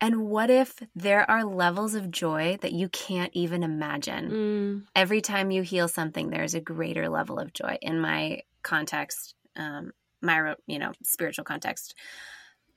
[0.00, 4.30] And what if there are levels of joy that you can't even imagine?
[4.30, 4.82] Mm.
[4.96, 9.92] every time you heal something there's a greater level of joy in my context um
[10.20, 11.94] my you know spiritual context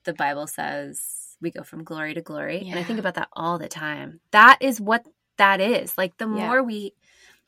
[0.03, 3.57] the bible says we go from glory to glory and i think about that all
[3.57, 4.19] the time.
[4.31, 5.05] That is what
[5.37, 5.97] that is.
[5.97, 6.47] Like the Yeah.
[6.47, 6.93] more we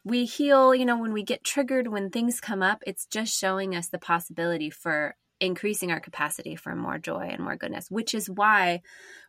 [0.04, 3.76] we heal you know when we get triggered when things come up it's just showing
[3.76, 8.30] us the possibility for increasing our capacity for more joy and more goodness which is
[8.30, 8.82] why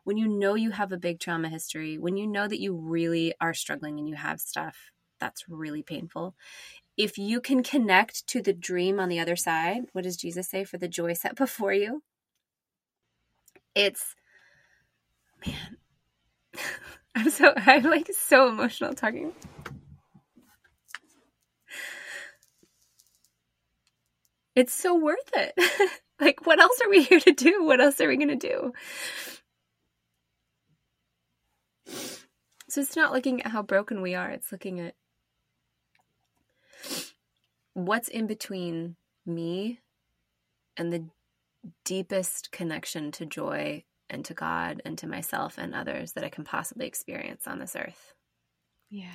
[0.05, 3.35] when you know you have a big trauma history when you know that you really
[3.40, 4.77] are struggling and you have stuff
[5.21, 6.35] that's really painful
[6.97, 10.64] if you can connect to the dream on the other side what does jesus say
[10.64, 12.03] for the joy set before you?
[13.75, 14.14] It's
[15.46, 15.77] man.
[17.14, 19.33] I'm so i'm like so emotional talking.
[24.55, 25.55] It's so worth it.
[26.20, 27.64] Like what else are we here to do?
[27.64, 28.72] What else are we going to do?
[32.68, 34.94] So it's not looking at how broken we are it's looking at
[37.74, 39.81] what's in between me
[40.77, 41.05] and the
[41.85, 46.44] deepest connection to joy and to God and to myself and others that I can
[46.44, 48.14] possibly experience on this earth.
[48.90, 49.07] Yeah.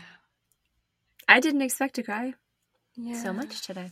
[1.28, 2.34] I didn't expect to cry
[2.96, 3.22] Yeah.
[3.22, 3.92] so much today.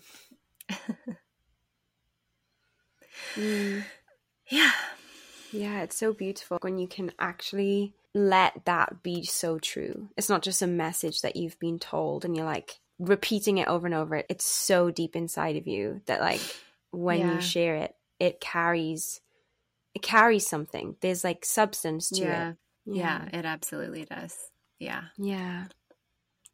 [3.36, 3.84] Mm.
[4.50, 4.72] Yeah.
[5.54, 10.10] Yeah, it's so beautiful when you can actually let that be so true.
[10.18, 13.86] It's not just a message that you've been told and you're like repeating it over
[13.88, 14.24] and over.
[14.28, 16.42] It's so deep inside of you that like
[16.92, 17.36] when Yeah.
[17.36, 19.22] you share it, it carries
[19.94, 20.96] it carries something.
[21.02, 22.50] There's like substance to Yeah.
[22.52, 22.58] it.
[22.86, 24.36] Yeah, it absolutely does.
[24.80, 25.06] Yeah.
[25.18, 25.66] Yeah.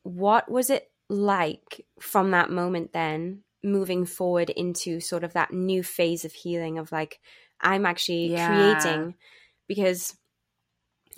[0.04, 5.84] What was it like from that moment then moving forward into sort of that new
[5.84, 7.19] phase of healing of like
[7.62, 8.45] I'm actually Yeah.
[8.47, 9.15] creating
[9.67, 10.15] because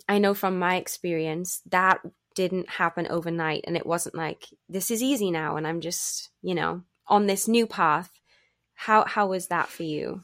[0.08, 2.02] I know from my experience that
[2.36, 6.56] didn't happen overnight and it wasn't like this is easy now and I'm just, you
[6.56, 8.12] know, on this new path.
[8.76, 10.24] How how was that for you?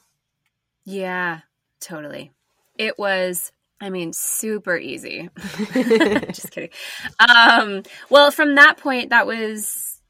[0.86, 1.42] Yeah,
[1.86, 2.32] totally.
[2.78, 5.30] It was, I mean, super easy.
[5.74, 6.72] Just kidding.
[7.20, 10.02] Um, well, from that point, that was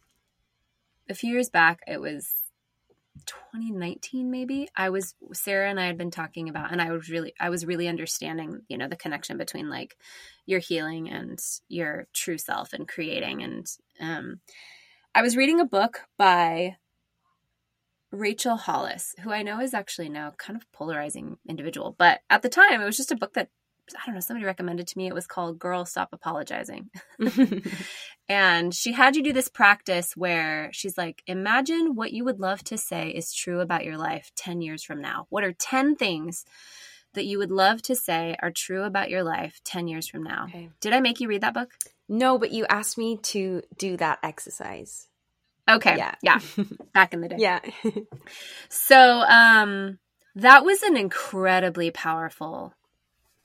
[1.09, 1.81] a few years back.
[1.87, 2.31] It was
[3.25, 4.69] 2019, maybe.
[4.75, 7.65] I was Sarah and I had been talking about, and I was really, I was
[7.65, 9.97] really understanding, you know, the connection between like
[10.45, 13.43] your healing and your true self and creating.
[13.43, 13.67] And
[13.99, 14.39] um,
[15.13, 16.77] I was reading a book by
[18.15, 22.49] Rachel Hollis, who I know is actually now kind of polarizing individual, but at the
[22.49, 23.49] time it was just a book that
[23.93, 25.07] I don't know, somebody recommended to me.
[25.07, 26.89] It was called Girl Stop Apologizing.
[28.29, 32.63] and she had you do this practice where she's like, imagine what you would love
[32.65, 35.27] to say is true about your life 10 years from now.
[35.29, 36.45] What are 10 things
[37.13, 40.45] that you would love to say are true about your life 10 years from now?
[40.49, 40.69] Okay.
[40.81, 41.71] Did I make you read that book?
[42.09, 45.07] No, but you asked me to do that exercise.
[45.69, 45.97] Okay.
[45.97, 46.15] Yeah.
[46.21, 46.39] Yeah.
[46.93, 47.37] Back in the day.
[47.39, 47.59] Yeah.
[48.69, 49.99] So um
[50.35, 52.73] that was an incredibly powerful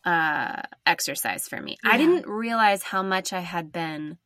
[0.04, 1.76] uh exercise for me.
[1.84, 4.18] I didn't realize how much I had been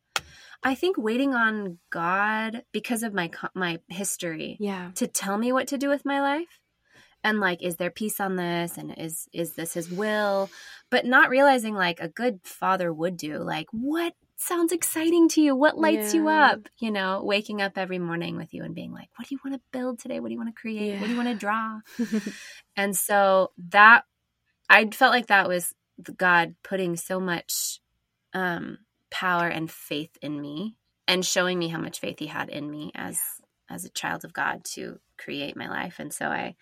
[0.63, 4.91] I think waiting on God because of my my history yeah.
[4.95, 6.59] to tell me what to do with my life.
[7.23, 10.49] And like is there peace on this and is is this his will?
[10.89, 15.55] But not realizing like a good father would do like what sounds exciting to you?
[15.55, 16.59] What lights you up?
[16.79, 19.55] You know, waking up every morning with you and being like, what do you want
[19.55, 20.19] to build today?
[20.19, 20.99] What do you want to create?
[20.99, 21.79] What do you want to draw?
[22.77, 24.03] And so that
[24.69, 25.73] I felt like that was
[26.17, 27.79] God putting so much
[28.33, 30.75] um, power and faith in me
[31.07, 33.19] and showing me how much faith He had in me as
[33.69, 35.99] as a child of God to create my life.
[35.99, 36.55] And so I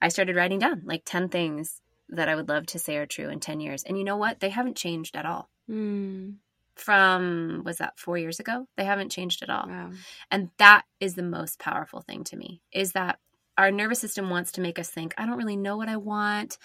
[0.00, 3.28] I started writing down like ten things that I would love to say are true
[3.28, 3.82] in ten years.
[3.82, 4.40] And you know what?
[4.40, 5.50] They haven't changed at all.
[5.68, 6.36] Mm,
[6.80, 8.66] From was that four years ago?
[8.76, 9.66] They haven't changed at all.
[9.68, 9.90] wow.
[10.30, 13.18] And that is the most powerful thing to me is that
[13.56, 16.58] our nervous system wants to make us think, I don't really know what I want.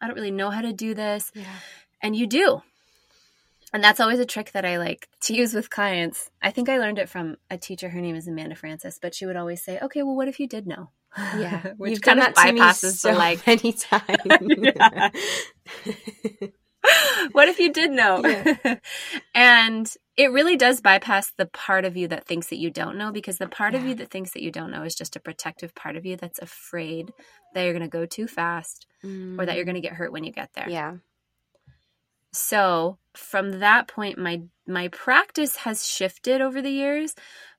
[0.00, 1.30] I don't really know how to do this.
[1.34, 1.44] Yeah.
[2.02, 2.62] And you do.
[3.72, 6.28] And that's always a trick that I like to use with clients.
[6.42, 7.88] I think I learned it from a teacher.
[7.88, 10.48] Her name is Amanda Frances, but she would always say, okay, well, what if you
[10.48, 10.90] did know?
[11.16, 11.74] Yeah.
[11.76, 14.10] Which You've kind of that to me bypasses so the like, many times.
[17.32, 18.22] what if you did know?
[18.24, 18.76] Yeah.
[19.34, 23.12] and it really does bypass the part of you that thinks that you don't know
[23.12, 25.74] because the part of you that thinks that you don't know is just a protective
[25.74, 27.12] part of you that's afraid
[27.54, 30.24] that you're going to go too fast or that you're going to get hurt when
[30.24, 30.66] you get there.
[30.66, 30.72] Mm.
[30.72, 30.94] Yeah.
[32.32, 37.14] So, from that point my my practice has shifted over the years,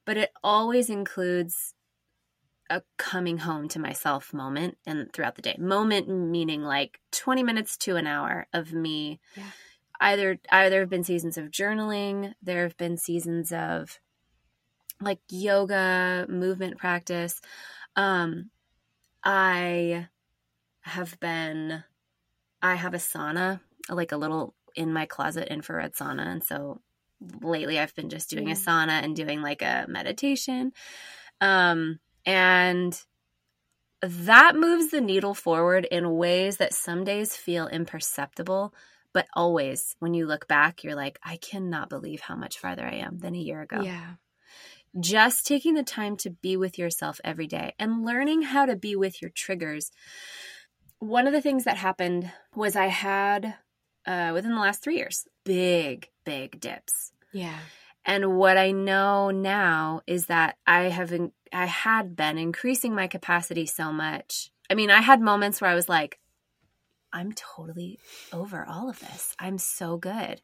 [0.05, 1.73] but it always includes
[2.71, 5.55] a coming home to myself moment and throughout the day.
[5.59, 9.51] Moment meaning like 20 minutes to an hour of me Yeah.
[9.99, 13.99] either either have been seasons of journaling, there have been seasons of
[15.01, 17.41] like yoga, movement practice.
[17.95, 18.49] Um
[19.23, 20.07] I
[20.81, 21.83] have been
[22.61, 26.81] I have a sauna, like a little in my closet infrared sauna and so
[27.41, 30.71] lately I've been just doing a sauna and doing like a meditation.
[31.41, 32.99] Um and
[34.01, 38.73] that moves the needle forward in ways that some days feel imperceptible,
[39.13, 42.95] but always when you look back, you're like, I cannot believe how much farther I
[42.95, 43.81] am than a year ago.
[43.81, 44.13] Yeah.
[44.99, 48.95] Just taking the time to be with yourself every day and learning how to be
[48.95, 49.91] with your triggers.
[50.99, 53.55] One of the things that happened was I had,
[54.05, 57.11] uh, within the last three years, big, big dips.
[57.31, 57.59] Yeah.
[58.05, 63.07] And what I know now is that I have in, I had been increasing my
[63.07, 64.51] capacity so much.
[64.69, 66.19] I mean, I had moments where I was like,
[67.13, 67.99] I'm totally
[68.31, 69.35] over all of this.
[69.37, 70.41] I'm so good.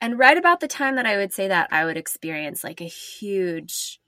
[0.00, 2.84] And right about the time that I would say that, I would experience like a
[2.84, 4.00] huge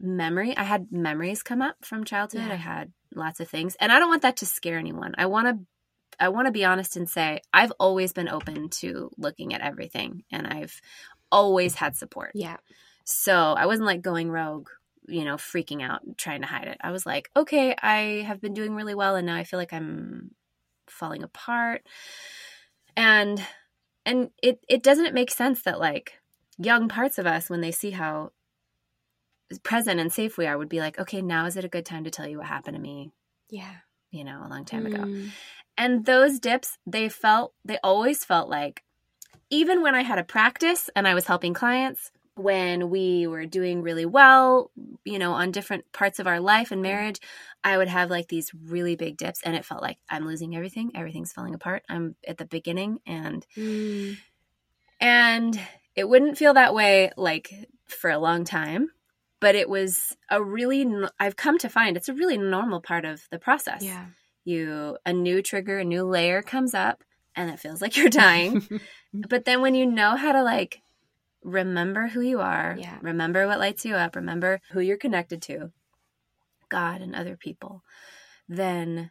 [0.00, 0.56] memory.
[0.56, 2.46] I had memories come up from childhood.
[2.46, 2.52] Yeah.
[2.52, 3.76] I had lots of things.
[3.80, 5.14] And I don't want that to scare anyone.
[5.18, 5.66] I want to
[6.20, 10.24] I want to be honest and say I've always been open to looking at everything
[10.32, 10.80] and I've
[11.30, 12.32] always had support.
[12.34, 12.56] Yeah.
[13.04, 14.68] So I wasn't like going rogue,
[15.06, 16.78] you know, freaking out, trying to hide it.
[16.82, 19.72] I was like, okay, I have been doing really well and now I feel like
[19.72, 20.32] I'm
[20.88, 21.82] falling apart.
[22.96, 23.42] And
[24.04, 26.18] and it it doesn't it make sense that like
[26.58, 28.32] young parts of us when they see how
[29.62, 32.04] present and safe we are would be like, okay, now is it a good time
[32.04, 33.12] to tell you what happened to me,
[33.48, 33.76] Yeah.
[34.10, 34.98] you know, a long time ago.
[34.98, 35.30] Mm.
[35.76, 38.82] And those dips, they felt, they always felt like,
[39.50, 43.82] even when I had a practice and I was helping clients, when we were doing
[43.82, 44.70] really well,
[45.04, 47.18] you know, on different parts of our life and marriage,
[47.64, 50.92] I would have like these really big dips and it felt like I'm losing everything.
[50.94, 51.82] Everything's falling apart.
[51.88, 54.18] I'm at the beginning and, Mm.
[55.00, 55.60] and
[55.96, 57.52] it wouldn't feel that way like
[57.86, 58.90] for a long time,
[59.40, 60.86] but it was a really,
[61.18, 64.06] I've come to find it's a really normal part of the process Yeah.
[64.44, 67.02] you a new trigger a new layer comes up
[67.38, 68.68] and it feels like you're dying
[69.14, 70.82] but then when you know how to like
[71.42, 72.98] remember who you are Yeah.
[73.00, 75.70] remember what lights you up remember who you're connected to
[76.68, 77.82] god and other people
[78.48, 79.10] then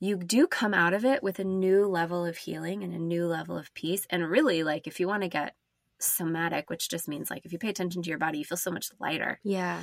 [0.00, 3.26] you do come out of it with a new level of healing and a new
[3.26, 5.54] level of peace and really like if you want to get
[5.98, 8.70] somatic which just means like if you pay attention to your body you feel so
[8.72, 9.80] much lighter yeah.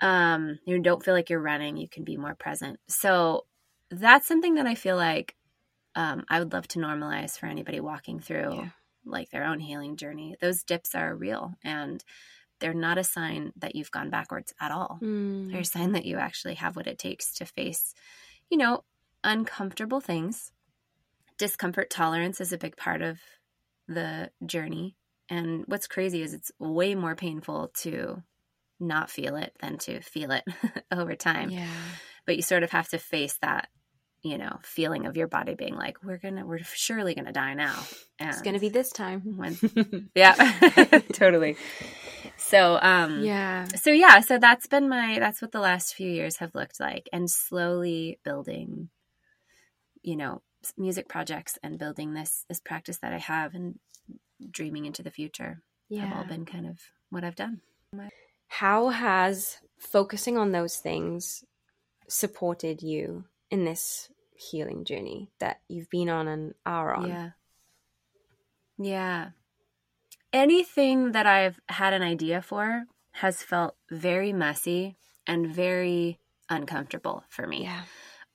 [0.00, 3.44] um you don't feel like you're running you can be more present so
[3.90, 5.34] that's something that i feel like
[5.96, 8.68] um i would love to normalize for anybody walking through Yeah.
[9.04, 12.02] like their own healing journey those dips are real and
[12.60, 15.50] they're not a sign that you've gone backwards at all Mm.
[15.50, 17.94] they're a sign that you actually have what it takes to face
[18.50, 18.84] you know
[19.22, 20.50] uncomfortable things
[21.38, 23.18] discomfort tolerance is a big part of
[23.88, 24.96] the journey
[25.28, 28.22] and what's crazy is it's way more painful to
[28.80, 30.44] not feel it than to feel it
[30.92, 31.66] over time Yeah.
[32.26, 33.68] but you sort of have to face that
[34.24, 37.78] you know feeling of your body being like we're gonna we're surely gonna die now
[38.18, 39.20] and It's to be this time.
[39.36, 39.56] when
[40.14, 40.34] yeah
[41.12, 41.56] totally
[42.38, 43.66] so um yeah.
[43.66, 47.08] so yeah so that's been my that's what the last few years have looked like
[47.12, 48.88] and slowly building
[50.02, 50.42] you know
[50.78, 53.78] music projects and building this this practice that i have and
[54.50, 55.60] dreaming into the future
[55.90, 56.78] Yeah, have all been kind of
[57.10, 57.60] what i've done
[58.48, 61.44] How has focusing on those things
[62.08, 64.08] supported you in this
[64.50, 67.08] healing journey that you've been on and are on?
[67.08, 67.30] Yeah.
[68.78, 69.28] Yeah.
[70.32, 76.18] Anything that I've had an idea for has felt very messy and very
[76.50, 77.62] uncomfortable for me.
[77.64, 77.82] Yeah.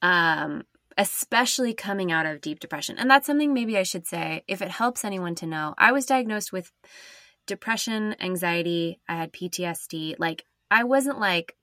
[0.01, 0.63] Um
[0.97, 2.97] especially coming out of deep depression.
[2.97, 5.73] And that's something maybe I should say if it helps anyone to know.
[5.77, 6.73] I was diagnosed with
[7.47, 10.15] depression, anxiety, I had PTSD.
[10.19, 11.55] Like I wasn't like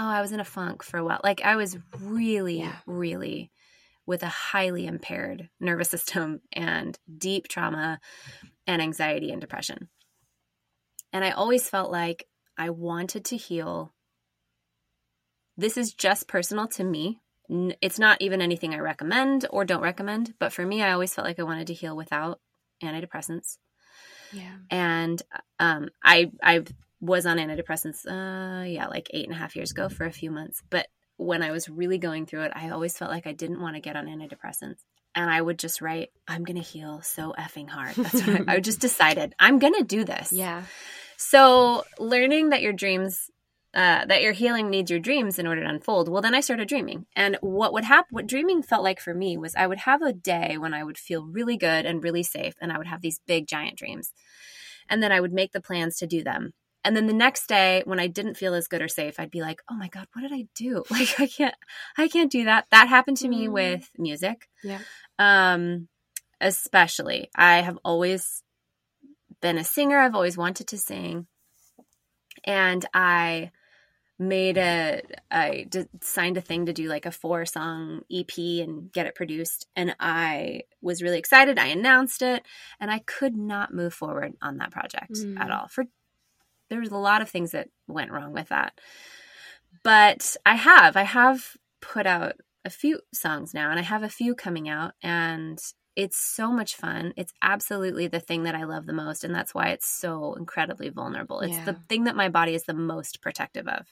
[0.00, 1.20] oh, I was in a funk for a while.
[1.22, 2.76] Like I was really Yeah.
[2.86, 3.50] really
[4.06, 8.00] with a highly impaired nervous system and deep trauma
[8.66, 9.88] and anxiety and depression.
[11.12, 12.26] And I always felt like
[12.56, 13.92] I wanted to heal.
[15.56, 17.20] This is just personal to me.
[17.82, 21.26] It's not even anything I recommend or don't recommend, but for me, I always felt
[21.26, 22.40] like I wanted to heal without
[22.82, 23.58] antidepressants.
[24.32, 24.56] Yeah.
[24.70, 25.20] And
[25.58, 26.64] um, I I
[27.00, 30.30] was on antidepressants, uh, yeah, like eight and a half years ago for a few
[30.30, 30.62] months.
[30.68, 30.86] But
[31.16, 33.80] when I was really going through it, I always felt like I didn't want to
[33.80, 34.80] get on antidepressants.
[35.14, 37.96] And I would just write, I'm going to heal so effing hard.
[37.96, 40.32] That's what I, I just decided, I'm going to do this.
[40.32, 40.62] Yeah.
[41.16, 43.30] So learning that your dreams,
[43.74, 46.08] uh, that your healing needs your dreams in order to unfold.
[46.08, 48.08] Well, then I started dreaming, and what would happen?
[48.10, 50.98] What dreaming felt like for me was I would have a day when I would
[50.98, 54.12] feel really good and really safe, and I would have these big giant dreams,
[54.88, 56.52] and then I would make the plans to do them.
[56.84, 59.42] And then the next day, when I didn't feel as good or safe, I'd be
[59.42, 60.82] like, "Oh my god, what did I do?
[60.90, 61.54] Like I can't,
[61.98, 63.52] I can't do that." That happened to me Mm.
[63.52, 64.78] with music Yeah.
[65.18, 65.88] um
[66.40, 68.42] especially i have always
[69.42, 71.26] been a singer i've always wanted to sing
[72.44, 73.50] and i
[74.18, 78.92] made a i d- signed a thing to do like a four song ep and
[78.92, 82.42] get it produced and i was really excited i announced it
[82.80, 85.38] and i could not move forward on that project Mm.
[85.40, 85.84] at all for
[86.70, 88.80] there was a lot of things that went wrong with that
[89.82, 94.08] but i have i have put out a few songs now and I have a
[94.08, 95.58] few coming out and
[95.96, 97.12] it's so much fun.
[97.16, 100.88] It's absolutely the thing that I love the most and that's why it's so incredibly
[100.88, 101.40] vulnerable.
[101.40, 103.86] It's the thing that my body is the most protective of.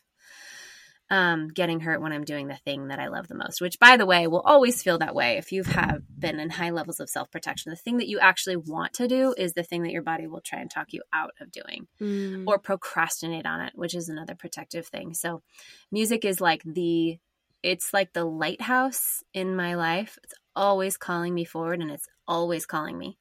[1.10, 3.96] Um, getting hurt when I'm doing the thing that I love the most, which, by
[3.96, 7.08] the way, will always feel that way if you have been in high levels of
[7.08, 7.70] self protection.
[7.70, 10.42] The thing that you actually want to do is the thing that your body will
[10.42, 12.44] try and talk you out of doing Mm.
[12.46, 15.14] or procrastinate on it, which is another protective thing.
[15.14, 15.42] So,
[15.90, 17.18] music is like the
[17.62, 20.18] it's like the lighthouse in my life.
[20.22, 23.18] It's always calling me forward and it's always calling me.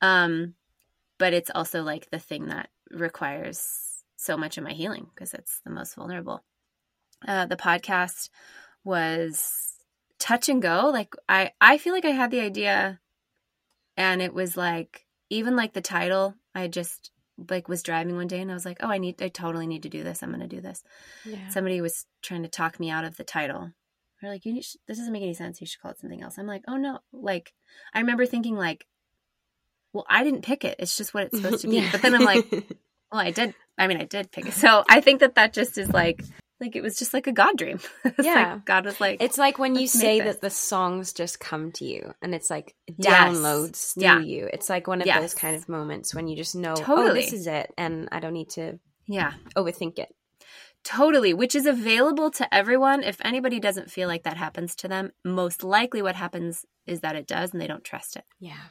[0.00, 0.54] Um,
[1.18, 5.60] but it's also like the thing that requires so much of my healing because it's
[5.64, 6.42] the most vulnerable.
[7.26, 8.28] Uh, the podcast
[8.84, 9.74] was
[10.18, 10.90] touch and go.
[10.92, 13.00] Like I, I feel like I had the idea,
[13.96, 16.34] and it was like even like the title.
[16.54, 17.10] I just
[17.50, 19.82] like was driving one day and I was like, oh, I need, I totally need
[19.84, 20.22] to do this.
[20.22, 20.82] I'm going to do this.
[21.24, 21.48] Yeah.
[21.48, 23.72] Somebody was trying to talk me out of the title.
[24.20, 25.60] They're like, you need, this doesn't make any sense.
[25.60, 26.38] You should call it something else.
[26.38, 27.00] I'm like, oh no.
[27.12, 27.52] Like,
[27.92, 28.86] I remember thinking like,
[29.92, 30.76] well, I didn't pick it.
[30.78, 31.76] It's just what it's supposed to be.
[31.80, 31.88] Yeah.
[31.90, 33.54] But then I'm like, well, I did.
[33.76, 34.54] I mean, I did pick it.
[34.54, 36.22] So I think that that just is like,
[36.62, 37.78] like it was just like a God dream.
[38.04, 38.54] It's Yeah.
[38.54, 41.84] like God was like, It's like when you say that the songs just come to
[41.84, 43.36] you and it's like Yes.
[43.36, 44.20] downloads through Yeah.
[44.20, 44.48] you.
[44.52, 45.20] It's like one of Yes.
[45.20, 47.20] those kind of moments when you just know, oh, Totally.
[47.20, 47.70] this is it.
[47.76, 50.14] And I don't need to yeah, overthink it.
[50.84, 51.34] totally.
[51.34, 53.02] Which is available to everyone.
[53.04, 57.14] If anybody doesn't feel like that happens to them, most likely what happens is that
[57.16, 58.24] it does and they don't trust it.
[58.40, 58.64] Yeah.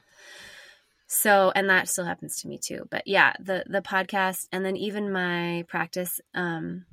[1.07, 2.87] So, and that still happens to me too.
[2.89, 6.85] But yeah, the the podcast and then even my practice um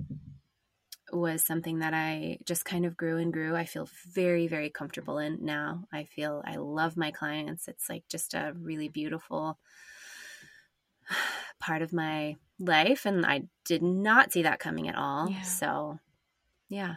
[1.13, 3.57] was something that I just kind of grew and grew.
[3.57, 5.85] I feel very very comfortable in now.
[5.93, 7.69] I feel I love my clients.
[7.69, 9.59] It's like just a really beautiful
[11.61, 15.31] part of my life and I did not see that coming at all.
[15.31, 15.43] Yeah.
[15.43, 15.99] So,
[16.69, 16.97] yeah.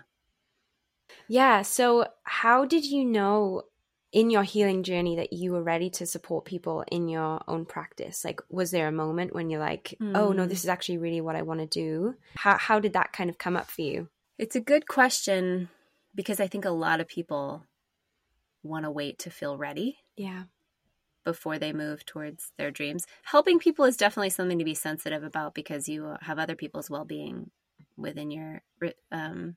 [1.27, 1.61] Yeah.
[1.61, 3.63] So, how did you know
[4.11, 8.25] in your healing journey that you were ready to support people in your own practice?
[8.25, 10.49] Like, was there a moment when you're like, oh, no, Mm.
[10.49, 12.15] this is actually really what I want to do?
[12.35, 14.09] How, how did that kind of come up for you?
[14.37, 15.69] It's a good question
[16.13, 17.63] because I think a lot of people
[18.63, 19.97] want to wait to feel ready.
[20.17, 20.43] Yeah.
[21.23, 23.05] before they move towards their dreams.
[23.23, 27.05] Helping people is definitely something to be sensitive about because you have other people's well
[27.05, 27.51] being
[27.95, 28.61] within your
[29.11, 29.55] um,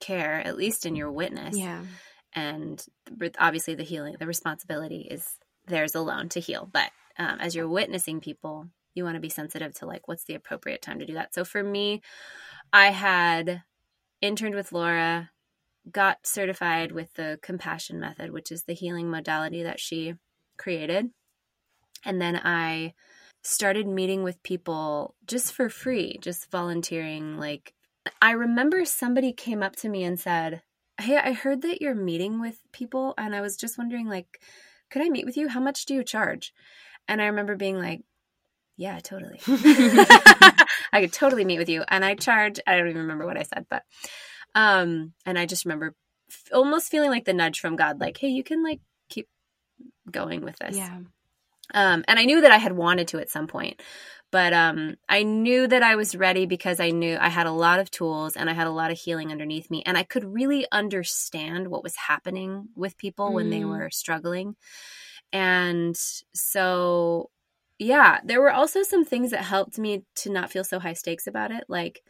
[0.00, 1.56] care, at least in your witness.
[1.56, 1.82] Yeah.
[2.34, 2.84] And
[3.38, 6.68] obviously, the healing, the responsibility is theirs alone to heal.
[6.72, 10.34] But um, as you're witnessing people, you want to be sensitive to like what's the
[10.34, 11.34] appropriate time to do that.
[11.34, 12.02] So for me,
[12.72, 13.62] I had
[14.20, 15.30] interned with Laura,
[15.90, 20.14] got certified with the compassion method, which is the healing modality that she
[20.56, 21.10] created.
[22.04, 22.94] And then I
[23.42, 27.38] started meeting with people just for free, just volunteering.
[27.38, 27.74] Like,
[28.20, 30.62] I remember somebody came up to me and said,
[31.00, 33.14] Hey, I heard that you're meeting with people.
[33.18, 34.40] And I was just wondering, like,
[34.90, 35.48] could I meet with you?
[35.48, 36.52] How much do you charge?
[37.08, 38.02] And I remember being like,
[38.76, 39.40] Yeah, totally.
[39.46, 41.84] I could totally meet with you.
[41.88, 43.82] And I charge, I don't even remember what I said, but,
[44.54, 45.94] um, and I just remember
[46.30, 49.28] f- almost feeling like the nudge from God, like, Hey, you can like keep
[50.10, 50.76] going with this.
[50.76, 50.98] Yeah.
[51.74, 53.80] Um, and I knew that I had wanted to at some point,
[54.32, 57.78] but um, I knew that I was ready because I knew I had a lot
[57.78, 60.66] of tools and I had a lot of healing underneath me, and I could really
[60.72, 63.68] understand what was happening with people when they Mm.
[63.68, 64.56] were struggling.
[65.32, 65.96] And
[66.34, 67.30] so,
[67.78, 71.28] yeah, there were also some things that helped me to not feel so high stakes
[71.28, 72.02] about it, like.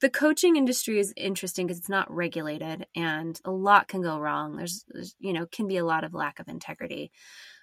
[0.00, 4.56] The coaching industry is interesting because it's not regulated and a lot can go wrong.
[4.56, 7.10] There's, there's, you know, can be a lot of lack of integrity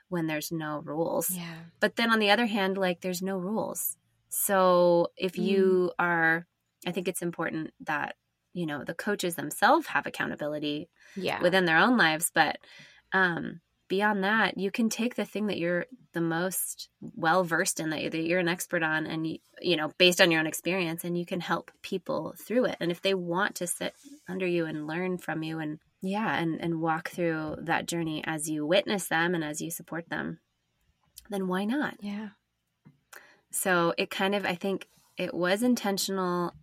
[0.09, 1.30] when there's no rules.
[1.30, 1.43] Yeah.
[1.82, 3.97] But then on the other hand, like there's no rules.
[4.32, 6.47] So if you are,
[6.88, 8.15] I think it's important that,
[8.53, 11.41] you know, the coaches themselves have accountability Yeah.
[11.41, 12.32] within their own lives.
[12.34, 12.57] But
[13.11, 13.59] um,
[13.89, 18.11] beyond that, you can take the thing that you're the most well versed in, that,
[18.11, 21.17] that you're an expert on, and, you, you know, based on your own experience, and
[21.17, 22.77] you can help people through it.
[22.79, 23.93] And if they want to sit
[24.29, 28.49] under you and learn from you and yeah, and, and walk through that journey as
[28.49, 30.39] you witness them and as you support them,
[31.29, 31.95] then why not?
[31.99, 32.29] yeah.
[33.52, 34.88] So it kind of, I think
[35.18, 36.54] it was intentional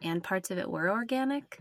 [0.00, 1.58] and parts of it were organic.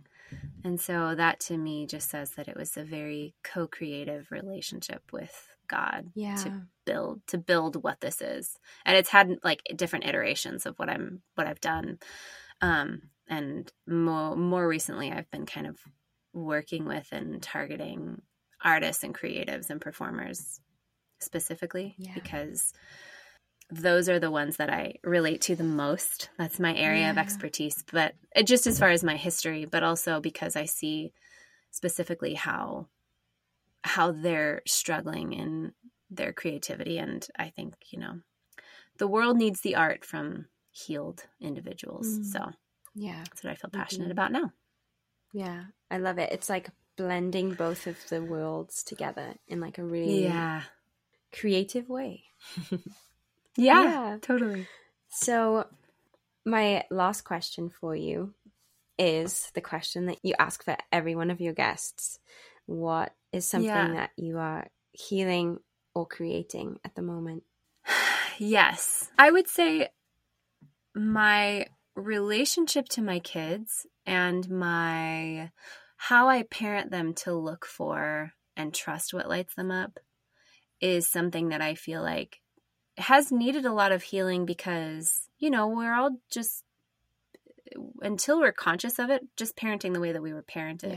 [0.64, 5.02] And so that to me just says that it was a very co creative relationship
[5.12, 6.36] with God Yeah.
[6.38, 8.58] to build to build what this is.
[8.86, 12.00] And it's had like different iterations of what I'm what I've done.
[12.62, 15.78] Um and more more recently I've been kind of
[16.34, 18.22] working with and targeting
[18.64, 20.60] artists and creatives and performers
[21.20, 22.14] specifically Yeah.
[22.16, 22.74] because
[23.70, 26.30] those are the ones that I relate to the most.
[26.38, 30.56] That's my area of expertise, but just as far as my history, but also because
[30.56, 31.14] I see
[31.72, 32.90] specifically how
[33.84, 35.74] how they're struggling in
[36.10, 38.22] their creativity and I think, you know,
[38.98, 42.20] the world needs the art from healed individuals.
[42.20, 42.24] Mm.
[42.24, 42.52] So,
[42.96, 43.28] Yeah.
[43.30, 44.14] that's what I feel passionate Mhm.
[44.14, 44.54] about now.
[45.32, 46.32] Yeah, I love it.
[46.32, 50.64] It's like blending both of the worlds together in like a really Yeah.
[51.34, 52.26] creative way.
[53.58, 54.18] Yeah, Yeah.
[54.22, 54.68] totally.
[55.10, 55.66] So,
[56.46, 58.34] my last question for you
[58.98, 62.20] is the question that you ask for every one of your guests.
[62.66, 63.94] What is something Yeah.
[63.94, 65.60] that you are healing
[65.94, 67.44] or creating at the moment?
[68.38, 69.10] Yes.
[69.18, 69.88] I would say
[70.94, 75.52] my relationship to my kids and my
[75.96, 80.00] how I parent them to look for and trust what lights them up
[80.82, 82.42] is something that I feel like
[82.98, 86.64] has needed a lot of healing because, you know, we're all just
[88.02, 90.94] until we're conscious of it, just parenting the way that we were parented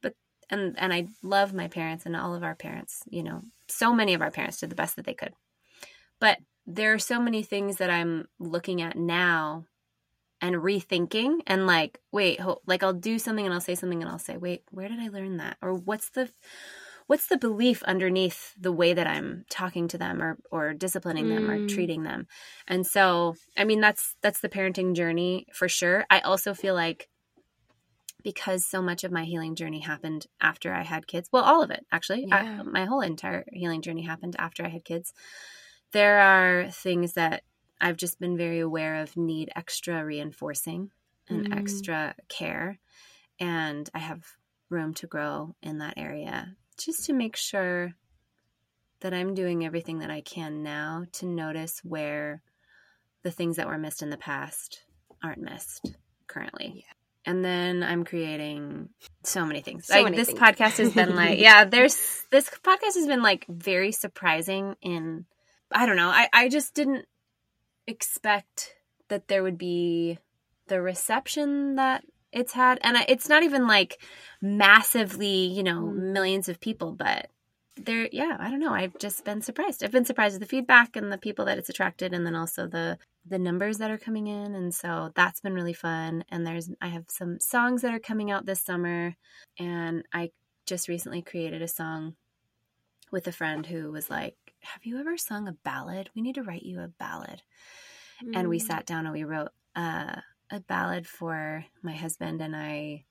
[0.00, 0.14] But
[0.50, 4.14] and and I love my parents and all of our parents, you know, so many
[4.14, 5.34] of our parents did the best that they could.
[6.18, 9.66] But there are so many things that I'm looking at now
[10.40, 14.10] and rethinking and like, wait, ho- like I'll do something and I'll say something and
[14.10, 16.30] I'll say, "Wait, where did I learn that?" Or what's the
[17.06, 21.50] what's the belief underneath the way that I'm talking to them or or disciplining them
[21.50, 21.66] or Mm.
[21.68, 22.26] treating them.
[22.66, 26.04] And so, I mean, that's that's the parenting journey for sure.
[26.10, 27.08] I also feel like
[28.22, 31.28] because so much of my healing journey happened after I had kids.
[31.32, 32.26] Well, all of it actually.
[32.28, 32.58] Yeah.
[32.58, 35.12] I, my whole entire healing journey happened after I had kids.
[35.92, 37.42] There are things that
[37.80, 40.92] I've just been very aware of need extra reinforcing
[41.28, 41.52] and Mm.
[41.52, 42.78] extra care,
[43.40, 44.24] and I have
[44.70, 47.94] room to grow in that area just to make sure
[49.00, 52.42] that I'm doing everything that I can now to notice where
[53.22, 54.82] the things that were missed in the past
[55.22, 55.94] aren't missed
[56.26, 56.84] currently.
[57.24, 58.88] And then I'm creating
[59.22, 59.86] so many things.
[59.86, 60.40] So like many this things.
[60.40, 65.26] podcast has been like, yeah, there's this podcast has been like very surprising in
[65.70, 66.08] I don't know.
[66.08, 67.06] I, I just didn't
[67.86, 68.74] expect
[69.08, 70.18] that there would be
[70.66, 72.78] the reception that it's had.
[72.82, 74.00] And it's not even like
[74.40, 76.12] massively, you know, Mm.
[76.12, 77.28] millions of people, but
[77.76, 78.74] there, yeah, I don't know.
[78.74, 79.82] I've just been surprised.
[79.82, 82.66] I've been surprised at the feedback and the people that it's attracted, and then also
[82.66, 86.24] the the numbers that are coming in, and so that's been really fun.
[86.30, 89.16] And there's I have some songs that are coming out this summer,
[89.58, 90.32] and I
[90.66, 92.16] just recently created a song
[93.10, 96.10] with a friend who was like, "Have you ever sung a ballad?
[96.14, 97.42] We need to write you a ballad."
[98.34, 98.62] And we Mm.
[98.62, 100.20] sat down and we wrote uh,
[100.52, 103.04] a ballad for my husband and I.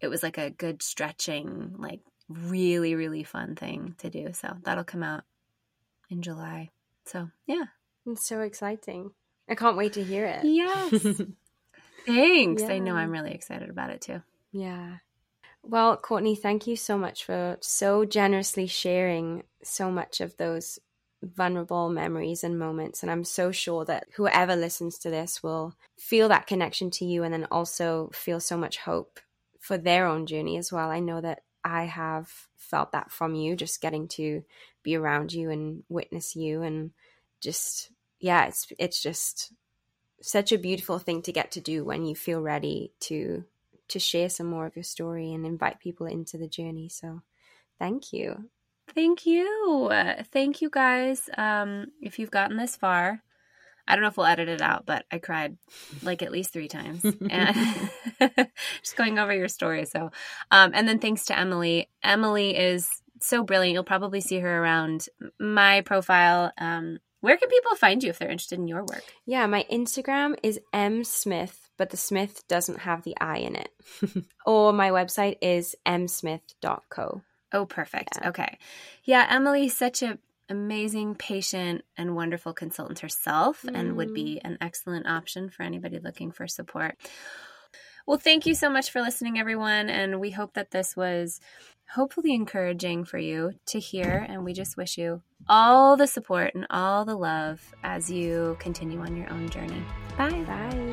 [0.00, 4.32] It was like a good stretching, like really really fun thing to do.
[4.32, 5.24] So that'll come out
[6.10, 6.70] in July.
[7.06, 7.64] So yeah,
[8.06, 9.12] It's so exciting.
[9.48, 10.44] I can't wait to hear it.
[10.44, 11.22] yes.
[12.06, 12.62] Thanks.
[12.62, 14.22] I know I'm really excited about it too.
[14.52, 14.96] Yeah.
[15.62, 20.78] Well, Courtney, thank you so much for so generously sharing so much of those
[21.22, 23.02] vulnerable memories and moments.
[23.02, 27.22] And I'm so sure that whoever listens to this will feel that connection to you
[27.22, 29.20] and then also feel so much hope
[29.58, 30.90] for their own journey as well.
[30.90, 34.42] I know that I have felt that from you, just getting to
[34.82, 36.92] be around you and witness you and
[37.40, 39.52] just yeah, it's it's just
[40.22, 43.44] such a beautiful thing to get to do when you feel ready to
[43.88, 46.88] to share some more of your story and invite people into the journey.
[46.88, 47.22] So,
[47.78, 48.48] thank you.
[48.94, 49.88] Thank you.
[49.90, 51.28] Uh, thank you guys.
[51.36, 53.22] Um, if you've gotten this far,
[53.86, 55.56] I don't know if we'll edit it out, but I cried
[56.02, 57.04] like at least three times.
[57.30, 57.90] And
[58.82, 59.84] just going over your story.
[59.84, 60.10] So,
[60.50, 61.88] um, and then thanks to Emily.
[62.02, 62.88] Emily is
[63.20, 63.74] so brilliant.
[63.74, 65.06] You'll probably see her around
[65.38, 66.52] my profile.
[66.58, 69.04] Um, where can people find you if they're interested in your work?
[69.26, 73.70] Yeah, my Instagram is m smith, but the Smith doesn't have the I in it.
[74.46, 77.22] or my website is msmith.co.
[77.52, 78.18] Oh, perfect.
[78.20, 78.28] Yeah.
[78.28, 78.58] Okay.
[79.04, 80.18] Yeah, Emily's such a
[80.50, 84.14] amazing, patient, and wonderful consultant herself and would mm-hmm.
[84.14, 86.96] be an excellent option for anybody looking for support.
[88.06, 89.88] Well, thank you so much for listening, everyone.
[89.88, 91.40] And we hope that this was
[91.94, 94.26] hopefully encouraging for you to hear.
[94.28, 99.00] And we just wish you all the support and all the love as you continue
[99.00, 99.84] on your own journey.
[100.18, 100.42] Bye.
[100.42, 100.89] Bye.